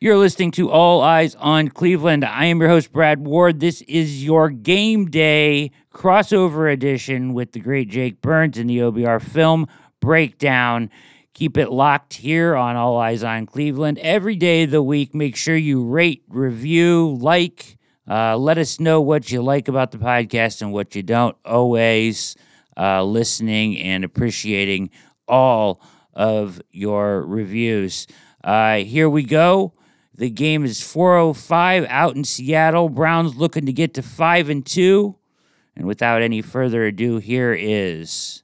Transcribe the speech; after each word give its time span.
You're 0.00 0.16
listening 0.16 0.52
to 0.52 0.70
All 0.70 1.00
Eyes 1.00 1.34
on 1.34 1.70
Cleveland. 1.70 2.24
I 2.24 2.44
am 2.44 2.60
your 2.60 2.68
host, 2.68 2.92
Brad 2.92 3.26
Ward. 3.26 3.58
This 3.58 3.82
is 3.82 4.24
your 4.24 4.48
game 4.48 5.06
day 5.06 5.72
crossover 5.92 6.72
edition 6.72 7.34
with 7.34 7.50
the 7.50 7.58
great 7.58 7.88
Jake 7.88 8.22
Burns 8.22 8.58
in 8.58 8.68
the 8.68 8.78
OBR 8.78 9.20
film 9.20 9.66
breakdown. 9.98 10.88
Keep 11.34 11.58
it 11.58 11.72
locked 11.72 12.14
here 12.14 12.54
on 12.54 12.76
All 12.76 12.96
Eyes 12.96 13.24
on 13.24 13.46
Cleveland 13.46 13.98
every 13.98 14.36
day 14.36 14.62
of 14.62 14.70
the 14.70 14.84
week. 14.84 15.16
Make 15.16 15.34
sure 15.34 15.56
you 15.56 15.82
rate, 15.82 16.22
review, 16.28 17.18
like. 17.20 17.76
Uh, 18.08 18.36
let 18.36 18.56
us 18.56 18.78
know 18.78 19.00
what 19.00 19.32
you 19.32 19.42
like 19.42 19.66
about 19.66 19.90
the 19.90 19.98
podcast 19.98 20.62
and 20.62 20.72
what 20.72 20.94
you 20.94 21.02
don't. 21.02 21.36
Always 21.44 22.36
uh, 22.76 23.02
listening 23.02 23.76
and 23.80 24.04
appreciating 24.04 24.90
all 25.26 25.82
of 26.14 26.62
your 26.70 27.26
reviews. 27.26 28.06
Uh, 28.44 28.76
here 28.76 29.10
we 29.10 29.24
go. 29.24 29.72
The 30.18 30.30
game 30.30 30.64
is 30.64 30.82
405 30.82 31.86
out 31.88 32.16
in 32.16 32.24
Seattle. 32.24 32.88
Browns 32.88 33.36
looking 33.36 33.66
to 33.66 33.72
get 33.72 33.94
to 33.94 34.02
5 34.02 34.48
and 34.48 34.66
2. 34.66 35.14
And 35.76 35.86
without 35.86 36.22
any 36.22 36.42
further 36.42 36.86
ado, 36.86 37.18
here 37.18 37.54
is 37.56 38.42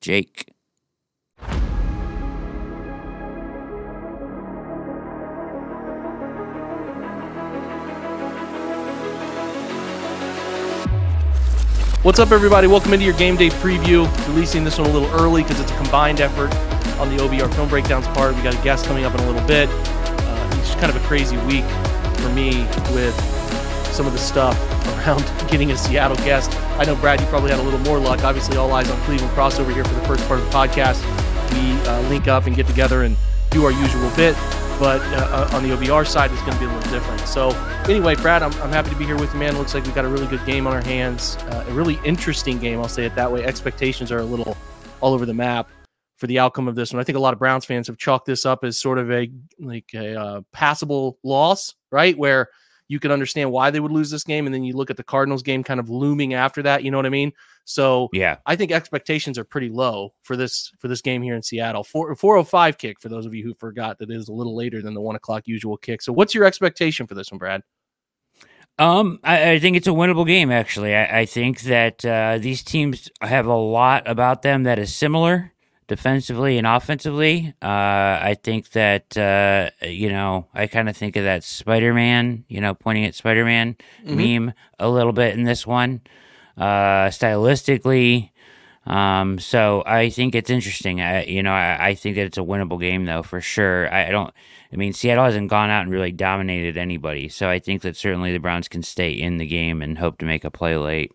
Jake. 0.00 0.52
What's 12.02 12.18
up, 12.18 12.32
everybody? 12.32 12.66
Welcome 12.66 12.94
into 12.94 13.04
your 13.04 13.14
game 13.14 13.36
day 13.36 13.50
preview. 13.50 14.10
Releasing 14.26 14.64
this 14.64 14.76
one 14.76 14.90
a 14.90 14.92
little 14.92 15.08
early 15.20 15.44
because 15.44 15.60
it's 15.60 15.70
a 15.70 15.76
combined 15.76 16.20
effort 16.20 16.52
on 16.98 17.16
the 17.16 17.22
OBR 17.22 17.54
film 17.54 17.68
breakdowns 17.68 18.08
part. 18.08 18.34
We 18.34 18.42
got 18.42 18.58
a 18.58 18.64
guest 18.64 18.86
coming 18.86 19.04
up 19.04 19.14
in 19.14 19.20
a 19.20 19.30
little 19.30 19.46
bit. 19.46 19.68
Kind 20.82 20.96
of 20.96 21.00
a 21.00 21.06
crazy 21.06 21.36
week 21.46 21.64
for 22.18 22.28
me 22.30 22.64
with 22.92 23.14
some 23.94 24.04
of 24.04 24.12
the 24.12 24.18
stuff 24.18 24.58
around 24.98 25.20
getting 25.48 25.70
a 25.70 25.76
Seattle 25.76 26.16
guest. 26.16 26.50
I 26.76 26.84
know, 26.84 26.96
Brad, 26.96 27.20
you 27.20 27.26
probably 27.28 27.52
had 27.52 27.60
a 27.60 27.62
little 27.62 27.78
more 27.78 28.00
luck. 28.00 28.24
Obviously, 28.24 28.56
all 28.56 28.72
eyes 28.72 28.90
on 28.90 28.98
Cleveland 29.02 29.32
crossover 29.32 29.72
here 29.72 29.84
for 29.84 29.94
the 29.94 30.04
first 30.08 30.26
part 30.26 30.40
of 30.40 30.46
the 30.46 30.50
podcast. 30.50 31.00
We 31.52 31.88
uh, 31.88 32.00
link 32.08 32.26
up 32.26 32.46
and 32.46 32.56
get 32.56 32.66
together 32.66 33.04
and 33.04 33.16
do 33.50 33.64
our 33.64 33.70
usual 33.70 34.10
bit 34.16 34.34
but 34.80 35.00
uh, 35.12 35.46
uh 35.52 35.56
on 35.56 35.62
the 35.62 35.68
OBR 35.68 36.04
side, 36.04 36.32
it's 36.32 36.40
going 36.40 36.54
to 36.54 36.58
be 36.58 36.64
a 36.64 36.74
little 36.74 36.90
different. 36.90 37.20
So, 37.20 37.50
anyway, 37.84 38.16
Brad, 38.16 38.42
I'm, 38.42 38.52
I'm 38.54 38.70
happy 38.70 38.90
to 38.90 38.96
be 38.96 39.04
here 39.04 39.16
with 39.16 39.32
you, 39.32 39.38
man. 39.38 39.56
Looks 39.56 39.74
like 39.74 39.84
we've 39.84 39.94
got 39.94 40.04
a 40.04 40.08
really 40.08 40.26
good 40.26 40.44
game 40.44 40.66
on 40.66 40.72
our 40.72 40.82
hands, 40.82 41.36
uh, 41.36 41.64
a 41.68 41.72
really 41.72 42.00
interesting 42.04 42.58
game. 42.58 42.80
I'll 42.80 42.88
say 42.88 43.04
it 43.06 43.14
that 43.14 43.30
way. 43.30 43.44
Expectations 43.44 44.10
are 44.10 44.18
a 44.18 44.24
little 44.24 44.56
all 45.00 45.14
over 45.14 45.24
the 45.24 45.34
map 45.34 45.68
for 46.22 46.28
the 46.28 46.38
outcome 46.38 46.68
of 46.68 46.76
this 46.76 46.92
one. 46.92 47.00
I 47.00 47.04
think 47.04 47.18
a 47.18 47.20
lot 47.20 47.32
of 47.32 47.40
Browns 47.40 47.64
fans 47.64 47.88
have 47.88 47.98
chalked 47.98 48.26
this 48.26 48.46
up 48.46 48.62
as 48.62 48.78
sort 48.78 48.98
of 48.98 49.10
a 49.10 49.28
like 49.58 49.90
a 49.92 50.14
uh, 50.14 50.40
passable 50.52 51.18
loss, 51.24 51.74
right? 51.90 52.16
Where 52.16 52.48
you 52.86 53.00
can 53.00 53.10
understand 53.10 53.50
why 53.50 53.72
they 53.72 53.80
would 53.80 53.90
lose 53.90 54.08
this 54.08 54.22
game. 54.22 54.46
And 54.46 54.54
then 54.54 54.62
you 54.62 54.76
look 54.76 54.88
at 54.88 54.96
the 54.96 55.02
Cardinals 55.02 55.42
game 55.42 55.64
kind 55.64 55.80
of 55.80 55.90
looming 55.90 56.34
after 56.34 56.62
that. 56.62 56.84
You 56.84 56.92
know 56.92 56.96
what 56.96 57.06
I 57.06 57.08
mean? 57.08 57.32
So 57.64 58.08
yeah, 58.12 58.36
I 58.46 58.54
think 58.54 58.70
expectations 58.70 59.36
are 59.36 59.42
pretty 59.42 59.68
low 59.68 60.14
for 60.22 60.36
this 60.36 60.70
for 60.78 60.86
this 60.86 61.00
game 61.00 61.22
here 61.22 61.34
in 61.34 61.42
Seattle. 61.42 61.82
Four 61.82 62.14
four 62.14 62.36
oh 62.36 62.44
five 62.44 62.78
kick 62.78 63.00
for 63.00 63.08
those 63.08 63.26
of 63.26 63.34
you 63.34 63.42
who 63.42 63.52
forgot 63.54 63.98
that 63.98 64.08
is 64.08 64.28
a 64.28 64.32
little 64.32 64.54
later 64.54 64.80
than 64.80 64.94
the 64.94 65.00
one 65.00 65.16
o'clock 65.16 65.48
usual 65.48 65.76
kick. 65.76 66.02
So 66.02 66.12
what's 66.12 66.36
your 66.36 66.44
expectation 66.44 67.08
for 67.08 67.16
this 67.16 67.32
one, 67.32 67.38
Brad? 67.40 67.62
Um, 68.78 69.18
I, 69.24 69.50
I 69.50 69.58
think 69.58 69.76
it's 69.76 69.88
a 69.88 69.90
winnable 69.90 70.26
game. 70.26 70.52
Actually, 70.52 70.94
I, 70.94 71.22
I 71.22 71.26
think 71.26 71.62
that 71.62 72.04
uh, 72.04 72.38
these 72.38 72.62
teams 72.62 73.10
have 73.20 73.46
a 73.46 73.56
lot 73.56 74.08
about 74.08 74.42
them 74.42 74.62
that 74.62 74.78
is 74.78 74.94
similar 74.94 75.51
defensively 75.92 76.56
and 76.56 76.66
offensively. 76.66 77.52
Uh, 77.60 77.66
I 77.66 78.34
think 78.42 78.70
that 78.70 79.14
uh, 79.14 79.68
you 79.86 80.08
know 80.08 80.46
I 80.54 80.66
kind 80.66 80.88
of 80.88 80.96
think 80.96 81.16
of 81.16 81.24
that 81.24 81.44
Spider 81.44 81.92
Man, 81.92 82.44
you 82.48 82.62
know, 82.62 82.72
pointing 82.72 83.04
at 83.04 83.14
Spider 83.14 83.44
Man 83.44 83.76
mm-hmm. 84.02 84.46
meme 84.46 84.54
a 84.78 84.88
little 84.88 85.12
bit 85.12 85.34
in 85.34 85.44
this 85.44 85.66
one, 85.66 86.00
uh, 86.56 87.08
stylistically. 87.08 88.30
Um, 88.86 89.38
so 89.38 89.82
I 89.84 90.08
think 90.08 90.34
it's 90.34 90.48
interesting. 90.48 91.02
I, 91.02 91.24
you 91.24 91.42
know, 91.42 91.52
I, 91.52 91.88
I, 91.88 91.94
think 91.94 92.16
that 92.16 92.24
it's 92.24 92.38
a 92.38 92.40
winnable 92.40 92.80
game 92.80 93.04
though 93.04 93.22
for 93.22 93.42
sure. 93.42 93.92
I, 93.92 94.08
I 94.08 94.10
don't. 94.10 94.32
I 94.72 94.76
mean, 94.76 94.94
Seattle 94.94 95.26
hasn't 95.26 95.50
gone 95.50 95.68
out 95.68 95.82
and 95.82 95.90
really 95.90 96.10
dominated 96.10 96.78
anybody, 96.78 97.28
so 97.28 97.50
I 97.50 97.58
think 97.58 97.82
that 97.82 97.98
certainly 97.98 98.32
the 98.32 98.38
Browns 98.38 98.68
can 98.68 98.82
stay 98.82 99.12
in 99.12 99.36
the 99.36 99.46
game 99.46 99.82
and 99.82 99.98
hope 99.98 100.18
to 100.18 100.24
make 100.24 100.44
a 100.44 100.50
play 100.50 100.78
late. 100.78 101.12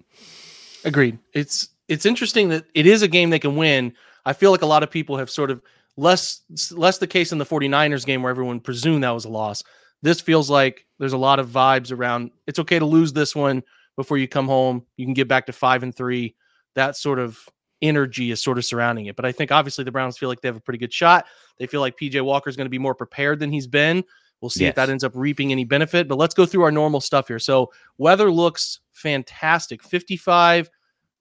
Agreed. 0.86 1.18
It's 1.34 1.70
it's 1.88 2.06
interesting 2.06 2.50
that 2.50 2.66
it 2.76 2.86
is 2.86 3.02
a 3.02 3.08
game 3.08 3.32
they 3.32 3.40
can 3.40 3.56
win 3.56 3.94
I 4.28 4.34
feel 4.34 4.52
like 4.52 4.62
a 4.62 4.68
lot 4.68 4.84
of 4.84 4.92
people 4.92 5.18
have 5.18 5.30
sort 5.30 5.50
of 5.50 5.62
less 5.96 6.42
less 6.72 6.98
the 6.98 7.08
case 7.08 7.32
in 7.32 7.38
the 7.38 7.46
49ers 7.46 8.06
game 8.06 8.22
where 8.22 8.30
everyone 8.30 8.60
presumed 8.60 9.04
that 9.04 9.12
was 9.12 9.26
a 9.26 9.30
loss. 9.30 9.64
This 10.02 10.20
feels 10.20 10.50
like 10.50 10.86
there's 11.00 11.14
a 11.14 11.18
lot 11.18 11.40
of 11.40 11.50
vibes 11.50 11.92
around 11.92 12.32
it's 12.46 12.60
okay 12.60 12.78
to 12.78 12.86
lose 12.86 13.14
this 13.14 13.36
one 13.36 13.64
before 13.96 14.18
you 14.18 14.28
come 14.28 14.46
home. 14.46 14.86
You 14.98 15.06
can 15.06 15.14
get 15.14 15.30
back 15.30 15.46
to 15.46 15.54
5 15.54 15.84
and 15.84 15.96
3. 15.96 16.36
That 16.76 16.98
sort 16.98 17.20
of 17.20 17.40
energy 17.82 18.30
is 18.30 18.42
sort 18.44 18.58
of 18.58 18.66
surrounding 18.66 19.06
it. 19.06 19.16
But 19.16 19.26
I 19.26 19.32
think 19.32 19.52
obviously 19.52 19.86
the 19.86 19.92
Browns 19.92 20.18
feel 20.18 20.30
like 20.30 20.42
they 20.42 20.50
have 20.50 20.58
a 20.58 20.62
pretty 20.62 20.80
good 20.80 20.94
shot. 20.94 21.26
They 21.58 21.66
feel 21.66 21.82
like 21.82 21.98
PJ 21.98 22.22
Walker 22.24 22.50
is 22.50 22.58
going 22.58 22.66
to 22.66 22.70
be 22.70 22.80
more 22.80 22.96
prepared 22.96 23.40
than 23.40 23.52
he's 23.52 23.68
been. 23.68 24.04
We'll 24.42 24.50
see 24.50 24.66
yes. 24.66 24.72
if 24.72 24.76
that 24.76 24.90
ends 24.90 25.04
up 25.06 25.14
reaping 25.16 25.52
any 25.52 25.64
benefit. 25.64 26.08
But 26.08 26.18
let's 26.18 26.36
go 26.36 26.46
through 26.46 26.64
our 26.64 26.72
normal 26.72 27.02
stuff 27.02 27.28
here. 27.30 27.40
So 27.40 27.72
weather 27.98 28.30
looks 28.30 28.82
fantastic. 28.92 29.82
55 29.84 30.70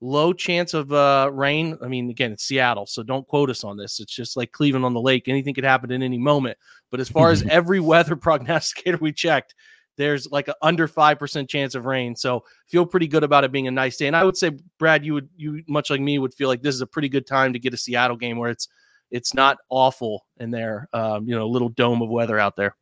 low 0.01 0.33
chance 0.33 0.75
of 0.75 0.93
uh, 0.93 1.31
rain. 1.33 1.79
I 1.83 1.89
mean, 1.89 2.11
again, 2.11 2.33
it's 2.33 2.45
Seattle, 2.45 2.87
so 2.87 3.03
don't 3.03 3.27
quote 3.27 3.51
us 3.51 3.65
on 3.65 3.77
this. 3.77 4.01
It's 4.01 4.15
just 4.15 4.37
like 4.37 4.53
Cleveland 4.53 4.85
on 4.85 4.95
the 4.95 5.01
lake. 5.01 5.29
Anything 5.29 5.55
could 5.55 5.65
happen 5.65 5.91
in 5.91 6.03
any 6.03 6.19
moment. 6.19 6.59
But 6.91 7.01
as 7.01 7.09
far 7.09 7.31
as 7.31 7.43
every 7.51 7.81
weather 7.81 8.17
prognosticator 8.17 8.99
we 8.99 9.13
checked, 9.13 9.55
there's 9.97 10.31
like 10.31 10.49
an 10.49 10.55
under 10.63 10.87
5% 10.87 11.49
chance 11.49 11.75
of 11.75 11.87
rain. 11.87 12.15
So 12.15 12.45
feel 12.69 12.87
pretty 12.87 13.09
good 13.09 13.25
about 13.25 13.45
it 13.45 13.53
being 13.53 13.67
a 13.67 13.71
nice 13.71 13.97
day. 13.97 14.07
And 14.07 14.17
I 14.17 14.25
would 14.25 14.37
say, 14.37 14.51
Brad, 14.79 15.05
you 15.05 15.15
would, 15.15 15.29
you 15.37 15.63
much 15.69 15.91
like 15.91 16.01
me, 16.01 16.19
would 16.19 16.35
feel 16.35 16.49
like 16.49 16.63
this 16.63 16.75
is 16.75 16.83
a 16.83 16.87
pretty 16.87 17.09
good 17.09 17.27
time 17.27 17.53
to 17.53 17.59
get 17.59 17.75
a 17.75 17.79
Seattle 17.79 18.17
game 18.17 18.37
where 18.37 18.51
it's, 18.51 18.69
it's 19.11 19.35
not 19.35 19.59
awful 19.71 20.27
in 20.39 20.51
there, 20.51 20.89
um, 20.93 21.27
you 21.29 21.35
know, 21.35 21.49
little 21.49 21.69
dome 21.69 22.03
of 22.03 22.09
weather 22.09 22.39
out 22.39 22.57
there. 22.57 22.77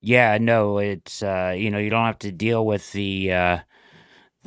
Yeah, 0.00 0.38
no, 0.38 0.78
it's, 0.78 1.22
uh, 1.22 1.54
you 1.56 1.70
know, 1.70 1.78
you 1.78 1.90
don't 1.90 2.06
have 2.06 2.18
to 2.20 2.32
deal 2.32 2.64
with 2.64 2.90
the, 2.92 3.32
uh, 3.32 3.58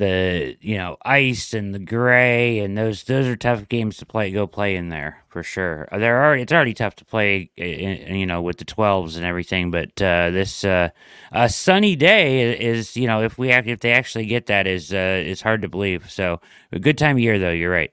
the 0.00 0.56
you 0.62 0.78
know 0.78 0.96
ice 1.04 1.52
and 1.52 1.74
the 1.74 1.78
gray 1.78 2.58
and 2.60 2.76
those 2.76 3.04
those 3.04 3.26
are 3.26 3.36
tough 3.36 3.68
games 3.68 3.98
to 3.98 4.06
play 4.06 4.32
go 4.32 4.46
play 4.46 4.74
in 4.74 4.88
there 4.88 5.22
for 5.28 5.42
sure. 5.42 5.88
Uh, 5.92 5.98
they're 5.98 6.24
already 6.24 6.42
it's 6.42 6.52
already 6.52 6.72
tough 6.72 6.96
to 6.96 7.04
play 7.04 7.50
in, 7.56 8.16
you 8.16 8.24
know 8.24 8.40
with 8.40 8.56
the 8.56 8.64
12s 8.64 9.16
and 9.16 9.26
everything 9.26 9.70
but 9.70 9.90
uh, 10.00 10.30
this 10.30 10.64
uh, 10.64 10.88
a 11.32 11.50
sunny 11.50 11.96
day 11.96 12.58
is 12.58 12.96
you 12.96 13.06
know 13.06 13.22
if 13.22 13.36
we 13.36 13.48
have, 13.48 13.68
if 13.68 13.80
they 13.80 13.92
actually 13.92 14.24
get 14.24 14.46
that 14.46 14.66
is 14.66 14.90
uh, 14.92 15.22
is 15.22 15.42
hard 15.42 15.60
to 15.60 15.68
believe. 15.68 16.10
So 16.10 16.40
a 16.72 16.78
good 16.78 16.96
time 16.96 17.16
of 17.16 17.20
year 17.20 17.38
though 17.38 17.52
you're 17.52 17.70
right. 17.70 17.92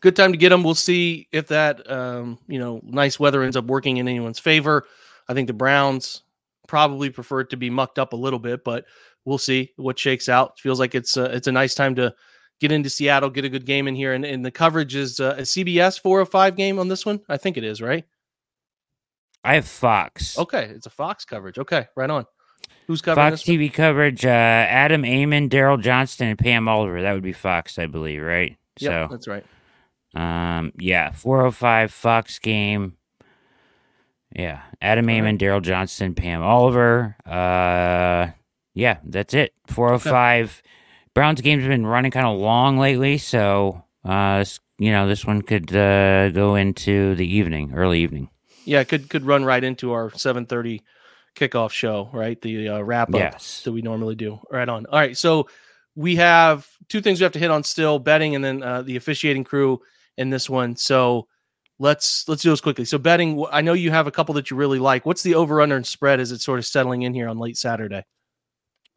Good 0.00 0.16
time 0.16 0.32
to 0.32 0.38
get 0.38 0.50
them 0.50 0.62
we'll 0.62 0.74
see 0.74 1.26
if 1.32 1.48
that 1.48 1.90
um, 1.90 2.38
you 2.48 2.58
know 2.58 2.82
nice 2.84 3.18
weather 3.18 3.42
ends 3.42 3.56
up 3.56 3.64
working 3.64 3.96
in 3.96 4.06
anyone's 4.06 4.38
favor. 4.38 4.84
I 5.26 5.32
think 5.32 5.46
the 5.46 5.54
browns 5.54 6.22
probably 6.66 7.08
prefer 7.08 7.40
it 7.40 7.50
to 7.50 7.56
be 7.56 7.70
mucked 7.70 7.98
up 7.98 8.12
a 8.12 8.16
little 8.16 8.38
bit 8.38 8.62
but 8.62 8.84
we'll 9.24 9.38
see 9.38 9.72
what 9.76 9.98
shakes 9.98 10.28
out. 10.28 10.58
Feels 10.58 10.80
like 10.80 10.94
it's 10.94 11.16
a, 11.16 11.24
it's 11.24 11.46
a 11.46 11.52
nice 11.52 11.74
time 11.74 11.94
to 11.96 12.14
get 12.60 12.72
into 12.72 12.90
Seattle, 12.90 13.30
get 13.30 13.44
a 13.44 13.48
good 13.48 13.66
game 13.66 13.88
in 13.88 13.94
here, 13.94 14.12
and, 14.12 14.24
and 14.24 14.44
the 14.44 14.50
coverage 14.50 14.94
is 14.94 15.18
uh, 15.18 15.34
a 15.38 15.42
CBS 15.42 16.00
405 16.00 16.56
game 16.56 16.78
on 16.78 16.88
this 16.88 17.04
one. 17.06 17.20
I 17.28 17.36
think 17.36 17.56
it 17.56 17.64
is, 17.64 17.80
right? 17.80 18.04
I 19.42 19.54
have 19.54 19.66
Fox. 19.66 20.38
Okay, 20.38 20.64
it's 20.64 20.86
a 20.86 20.90
Fox 20.90 21.24
coverage. 21.24 21.58
Okay, 21.58 21.86
right 21.96 22.10
on. 22.10 22.26
Who's 22.86 23.00
covering 23.00 23.30
Fox 23.30 23.42
TV 23.42 23.68
one? 23.68 23.70
coverage? 23.70 24.26
Uh, 24.26 24.28
Adam 24.28 25.04
Amin, 25.04 25.48
Daryl 25.48 25.80
Johnston, 25.80 26.28
and 26.28 26.38
Pam 26.38 26.68
Oliver. 26.68 27.00
That 27.00 27.14
would 27.14 27.22
be 27.22 27.32
Fox, 27.32 27.78
I 27.78 27.86
believe, 27.86 28.22
right? 28.22 28.56
Yeah, 28.78 29.06
so, 29.06 29.08
that's 29.10 29.28
right. 29.28 29.44
Um, 30.14 30.72
yeah, 30.78 31.12
405 31.12 31.92
Fox 31.92 32.38
game. 32.38 32.96
Yeah, 34.34 34.62
Adam 34.80 35.08
Amin, 35.08 35.38
Daryl 35.38 35.62
Johnston, 35.62 36.14
Pam 36.14 36.42
Oliver. 36.42 37.16
Uh, 37.24 38.28
yeah, 38.74 38.98
that's 39.04 39.34
it. 39.34 39.52
405. 39.68 40.62
Browns 41.14 41.40
games 41.40 41.62
have 41.62 41.70
been 41.70 41.86
running 41.86 42.10
kind 42.10 42.26
of 42.26 42.38
long 42.38 42.78
lately, 42.78 43.18
so 43.18 43.84
uh, 44.04 44.44
you 44.78 44.92
know 44.92 45.08
this 45.08 45.24
one 45.24 45.42
could 45.42 45.74
uh, 45.74 46.30
go 46.30 46.54
into 46.54 47.14
the 47.16 47.26
evening, 47.26 47.72
early 47.74 48.00
evening. 48.00 48.30
Yeah, 48.64 48.84
could 48.84 49.10
could 49.10 49.24
run 49.24 49.44
right 49.44 49.62
into 49.62 49.92
our 49.92 50.10
7:30 50.10 50.82
kickoff 51.34 51.70
show, 51.72 52.08
right? 52.12 52.40
The 52.40 52.68
uh, 52.68 52.80
wrap 52.80 53.08
up 53.08 53.14
yes. 53.14 53.62
that 53.64 53.72
we 53.72 53.82
normally 53.82 54.14
do. 54.14 54.38
Right 54.50 54.68
on. 54.68 54.86
All 54.86 54.98
right, 54.98 55.16
so 55.16 55.48
we 55.96 56.16
have 56.16 56.68
two 56.88 57.00
things 57.00 57.20
we 57.20 57.24
have 57.24 57.32
to 57.32 57.40
hit 57.40 57.50
on 57.50 57.64
still: 57.64 57.98
betting 57.98 58.36
and 58.36 58.44
then 58.44 58.62
uh, 58.62 58.82
the 58.82 58.96
officiating 58.96 59.42
crew 59.42 59.80
in 60.16 60.30
this 60.30 60.48
one. 60.48 60.76
So 60.76 61.26
let's 61.80 62.28
let's 62.28 62.42
do 62.42 62.50
this 62.50 62.60
quickly. 62.60 62.84
So 62.84 62.98
betting, 62.98 63.44
I 63.50 63.62
know 63.62 63.72
you 63.72 63.90
have 63.90 64.06
a 64.06 64.12
couple 64.12 64.34
that 64.34 64.50
you 64.50 64.56
really 64.56 64.78
like. 64.78 65.04
What's 65.04 65.24
the 65.24 65.34
over 65.34 65.60
under 65.60 65.74
and 65.74 65.86
spread 65.86 66.20
as 66.20 66.30
it's 66.30 66.44
sort 66.44 66.60
of 66.60 66.66
settling 66.66 67.02
in 67.02 67.14
here 67.14 67.28
on 67.28 67.38
late 67.38 67.56
Saturday? 67.56 68.04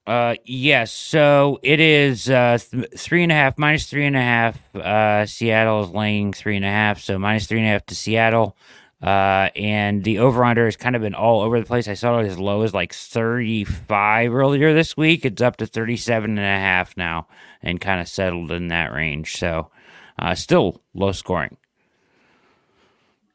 Uh, 0.05 0.35
yes. 0.43 0.91
So 0.91 1.59
it 1.63 1.79
is 1.79 2.29
uh 2.29 2.57
th- 2.59 2.89
three 2.97 3.23
and 3.23 3.31
a 3.31 3.35
half 3.35 3.57
minus 3.57 3.89
three 3.89 4.05
and 4.05 4.17
a 4.17 4.21
half. 4.21 4.75
Uh, 4.75 5.25
Seattle 5.25 5.83
is 5.83 5.89
laying 5.91 6.33
three 6.33 6.57
and 6.57 6.65
a 6.65 6.69
half, 6.69 6.99
so 6.99 7.17
minus 7.17 7.47
three 7.47 7.59
and 7.59 7.67
a 7.67 7.71
half 7.71 7.85
to 7.85 7.95
Seattle. 7.95 8.57
Uh, 9.01 9.49
and 9.57 10.05
the 10.05 10.17
over 10.19 10.45
under 10.45 10.63
has 10.63 10.77
kind 10.77 10.95
of 10.95 11.01
been 11.01 11.13
all 11.13 11.41
over 11.41 11.59
the 11.59 11.65
place. 11.65 11.89
I 11.89 11.93
saw 11.93 12.19
it 12.19 12.25
as 12.25 12.39
low 12.39 12.61
as 12.61 12.73
like 12.73 12.93
35 12.93 14.33
earlier 14.33 14.73
this 14.73 14.95
week. 14.95 15.25
It's 15.25 15.41
up 15.41 15.57
to 15.57 15.65
37 15.65 16.31
and 16.31 16.39
a 16.39 16.41
half 16.41 16.95
now 16.95 17.27
and 17.61 17.81
kind 17.81 17.99
of 17.99 18.07
settled 18.07 18.49
in 18.51 18.69
that 18.69 18.93
range. 18.93 19.35
So 19.35 19.69
uh, 20.17 20.35
still 20.35 20.81
low 20.93 21.11
scoring. 21.11 21.57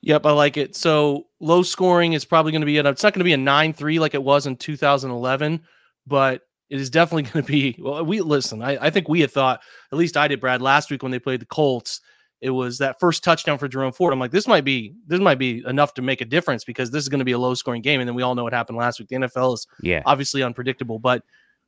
Yep, 0.01 0.25
I 0.25 0.31
like 0.31 0.57
it. 0.57 0.75
So 0.75 1.27
low 1.39 1.63
scoring 1.63 2.15
is 2.15 2.25
probably 2.25 2.53
going 2.53 2.63
to 2.63 2.67
be, 2.67 2.79
it's 2.79 3.03
not 3.03 3.13
going 3.13 3.21
to 3.21 3.25
be 3.25 3.35
a 3.35 3.37
9 3.37 3.75
3 3.75 3.99
like 3.99 4.15
it 4.15 4.23
was 4.23 4.47
in 4.47 4.57
2011, 4.57 5.61
but 6.07 6.48
it 6.71 6.81
is 6.81 6.91
definitely 6.91 7.23
going 7.31 7.45
to 7.45 7.51
be. 7.51 7.77
Well, 7.79 8.05
we 8.05 8.21
listen, 8.21 8.63
I, 8.63 8.87
I 8.87 8.91
think 8.91 9.09
we 9.09 9.21
had 9.21 9.31
thought, 9.31 9.61
at 9.93 9.99
least 9.99 10.17
I 10.17 10.29
did, 10.29 10.41
Brad, 10.41 10.63
last 10.63 10.91
week 10.91 11.03
when 11.03 11.13
they 11.13 11.19
played 11.19 11.41
the 11.41 11.47
Colts 11.47 12.01
it 12.41 12.51
was 12.51 12.79
that 12.79 13.01
first 13.01 13.25
touchdown 13.25 13.59
for 13.59 13.67
Jerome 13.67 13.93
Ford. 13.93 14.13
I'm 14.13 14.21
like, 14.21 14.31
this 14.31 14.47
might 14.47 14.65
be 14.65 14.95
this 15.07 15.21
might 15.21 15.39
be 15.39 15.63
enough 15.67 15.95
to 15.95 16.03
make 16.03 16.21
a 16.21 16.25
difference 16.25 16.65
because 16.65 16.91
this 16.91 17.03
is 17.03 17.09
going 17.09 17.19
to 17.19 17.25
be 17.25 17.33
a 17.33 17.39
low 17.39 17.55
scoring 17.55 17.83
game. 17.83 18.01
And 18.01 18.09
then 18.09 18.15
we 18.15 18.23
all 18.23 18.35
know 18.35 18.45
what 18.45 18.53
happened 18.53 18.79
last 18.79 19.01
week. 19.01 19.09
The 19.09 19.17
NFL 19.17 19.55
is 19.55 19.67
yeah 19.83 20.03
obviously 20.07 20.43
unpredictable, 20.43 20.99
but 20.99 21.23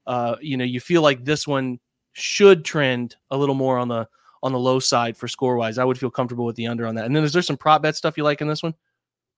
uh, 0.07 0.37
you 0.41 0.57
know, 0.57 0.65
you 0.65 0.81
feel 0.81 1.03
like 1.03 1.25
this 1.25 1.47
one 1.47 1.79
should 2.13 2.65
trend 2.65 3.17
a 3.31 3.37
little 3.37 3.55
more 3.55 3.79
on 3.79 3.89
the 3.89 4.07
on 4.43 4.53
the 4.53 4.59
low 4.59 4.79
side 4.79 5.17
for 5.17 5.29
score 5.29 5.57
wise. 5.57 5.77
I 5.77 5.85
would 5.85 5.99
feel 5.99 6.11
comfortable 6.11 6.45
with 6.45 6.57
the 6.57 6.67
under 6.67 6.87
on 6.87 6.95
that. 6.95 7.05
And 7.05 7.15
then 7.15 7.25
is 7.25 7.33
there 7.33 7.43
some 7.43 7.57
prop 7.57 7.83
bet 7.83 7.97
stuff 7.97 8.17
you 8.17 8.25
like 8.25 8.41
in 8.41 8.49
this 8.49 8.63
one? 8.63 8.75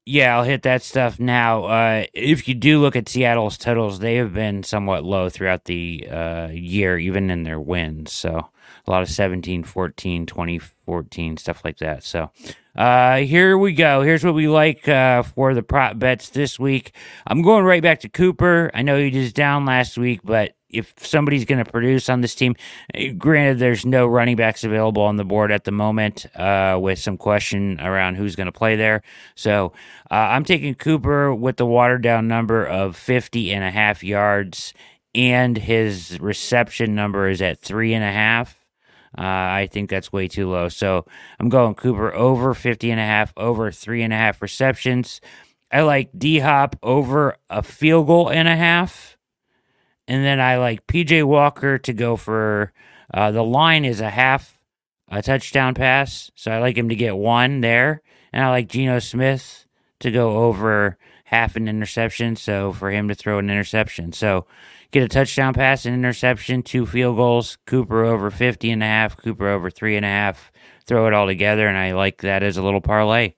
Yeah, 0.04 0.36
I'll 0.36 0.44
hit 0.44 0.62
that 0.62 0.82
stuff 0.82 1.20
now. 1.20 1.64
Uh, 1.64 2.04
if 2.12 2.48
you 2.48 2.54
do 2.54 2.80
look 2.80 2.96
at 2.96 3.08
Seattle's 3.08 3.56
totals, 3.56 4.00
they 4.00 4.16
have 4.16 4.34
been 4.34 4.64
somewhat 4.64 5.04
low 5.04 5.28
throughout 5.28 5.66
the 5.66 6.08
uh, 6.10 6.48
year, 6.52 6.98
even 6.98 7.30
in 7.30 7.44
their 7.44 7.60
wins. 7.60 8.12
So 8.12 8.50
a 8.86 8.90
lot 8.90 9.02
of 9.02 9.08
17 9.08 9.64
14 9.64 10.26
2014 10.26 11.36
stuff 11.36 11.64
like 11.64 11.78
that 11.78 12.02
so 12.02 12.30
uh, 12.74 13.18
here 13.18 13.58
we 13.58 13.72
go 13.72 14.02
here's 14.02 14.24
what 14.24 14.34
we 14.34 14.48
like 14.48 14.88
uh, 14.88 15.22
for 15.22 15.54
the 15.54 15.62
prop 15.62 15.98
bets 15.98 16.30
this 16.30 16.58
week 16.58 16.94
i'm 17.26 17.42
going 17.42 17.64
right 17.64 17.82
back 17.82 18.00
to 18.00 18.08
cooper 18.08 18.70
i 18.74 18.82
know 18.82 18.98
he 18.98 19.16
was 19.16 19.32
down 19.32 19.64
last 19.64 19.98
week 19.98 20.20
but 20.24 20.52
if 20.72 20.94
somebody's 20.98 21.44
going 21.44 21.62
to 21.62 21.70
produce 21.70 22.08
on 22.08 22.20
this 22.20 22.34
team 22.34 22.54
eh, 22.94 23.12
granted 23.12 23.58
there's 23.58 23.84
no 23.84 24.06
running 24.06 24.36
backs 24.36 24.64
available 24.64 25.02
on 25.02 25.16
the 25.16 25.24
board 25.24 25.52
at 25.52 25.64
the 25.64 25.72
moment 25.72 26.26
uh, 26.36 26.78
with 26.80 26.98
some 26.98 27.16
question 27.16 27.80
around 27.80 28.16
who's 28.16 28.36
going 28.36 28.46
to 28.46 28.52
play 28.52 28.76
there 28.76 29.02
so 29.34 29.72
uh, 30.10 30.14
i'm 30.14 30.44
taking 30.44 30.74
cooper 30.74 31.34
with 31.34 31.56
the 31.56 31.66
watered 31.66 32.02
down 32.02 32.28
number 32.28 32.64
of 32.64 32.96
50 32.96 33.52
and 33.52 33.64
a 33.64 33.70
half 33.70 34.02
yards 34.02 34.74
and 35.14 35.58
his 35.58 36.18
reception 36.20 36.94
number 36.94 37.28
is 37.28 37.42
at 37.42 37.60
three 37.60 37.92
and 37.94 38.04
a 38.04 38.12
half 38.12 38.62
uh, 39.16 39.20
I 39.20 39.68
think 39.70 39.90
that's 39.90 40.12
way 40.12 40.26
too 40.26 40.48
low. 40.48 40.68
So 40.70 41.04
I'm 41.38 41.50
going 41.50 41.74
Cooper 41.74 42.14
over 42.14 42.54
50 42.54 42.90
and 42.90 42.98
a 43.00 43.04
half, 43.04 43.32
over 43.36 43.70
three 43.70 44.02
and 44.02 44.12
a 44.12 44.16
half 44.16 44.40
receptions. 44.40 45.20
I 45.70 45.82
like 45.82 46.10
D 46.16 46.38
Hop 46.38 46.76
over 46.82 47.36
a 47.50 47.62
field 47.62 48.06
goal 48.06 48.30
and 48.30 48.48
a 48.48 48.56
half. 48.56 49.11
And 50.08 50.24
then 50.24 50.40
I 50.40 50.58
like 50.58 50.86
PJ 50.86 51.24
Walker 51.24 51.78
to 51.78 51.92
go 51.92 52.16
for 52.16 52.72
uh, 53.12 53.30
the 53.30 53.44
line 53.44 53.84
is 53.84 54.00
a 54.00 54.10
half 54.10 54.58
a 55.08 55.22
touchdown 55.22 55.74
pass. 55.74 56.30
So 56.34 56.50
I 56.50 56.58
like 56.58 56.76
him 56.76 56.88
to 56.88 56.96
get 56.96 57.16
one 57.16 57.60
there. 57.60 58.02
And 58.32 58.44
I 58.44 58.50
like 58.50 58.68
Geno 58.68 58.98
Smith 58.98 59.66
to 60.00 60.10
go 60.10 60.44
over 60.44 60.96
half 61.24 61.54
an 61.56 61.68
interception. 61.68 62.36
So 62.36 62.72
for 62.72 62.90
him 62.90 63.08
to 63.08 63.14
throw 63.14 63.38
an 63.38 63.50
interception. 63.50 64.12
So 64.12 64.46
get 64.90 65.02
a 65.02 65.08
touchdown 65.08 65.54
pass, 65.54 65.84
an 65.84 65.94
interception, 65.94 66.62
two 66.62 66.86
field 66.86 67.16
goals. 67.16 67.58
Cooper 67.66 68.04
over 68.04 68.30
50 68.30 68.70
and 68.70 68.82
a 68.82 68.86
half, 68.86 69.16
Cooper 69.16 69.48
over 69.48 69.70
three 69.70 69.96
and 69.96 70.06
a 70.06 70.08
half. 70.08 70.50
Throw 70.86 71.06
it 71.06 71.14
all 71.14 71.26
together, 71.26 71.68
and 71.68 71.78
I 71.78 71.92
like 71.92 72.22
that 72.22 72.42
as 72.42 72.56
a 72.56 72.62
little 72.62 72.80
parlay. 72.80 73.34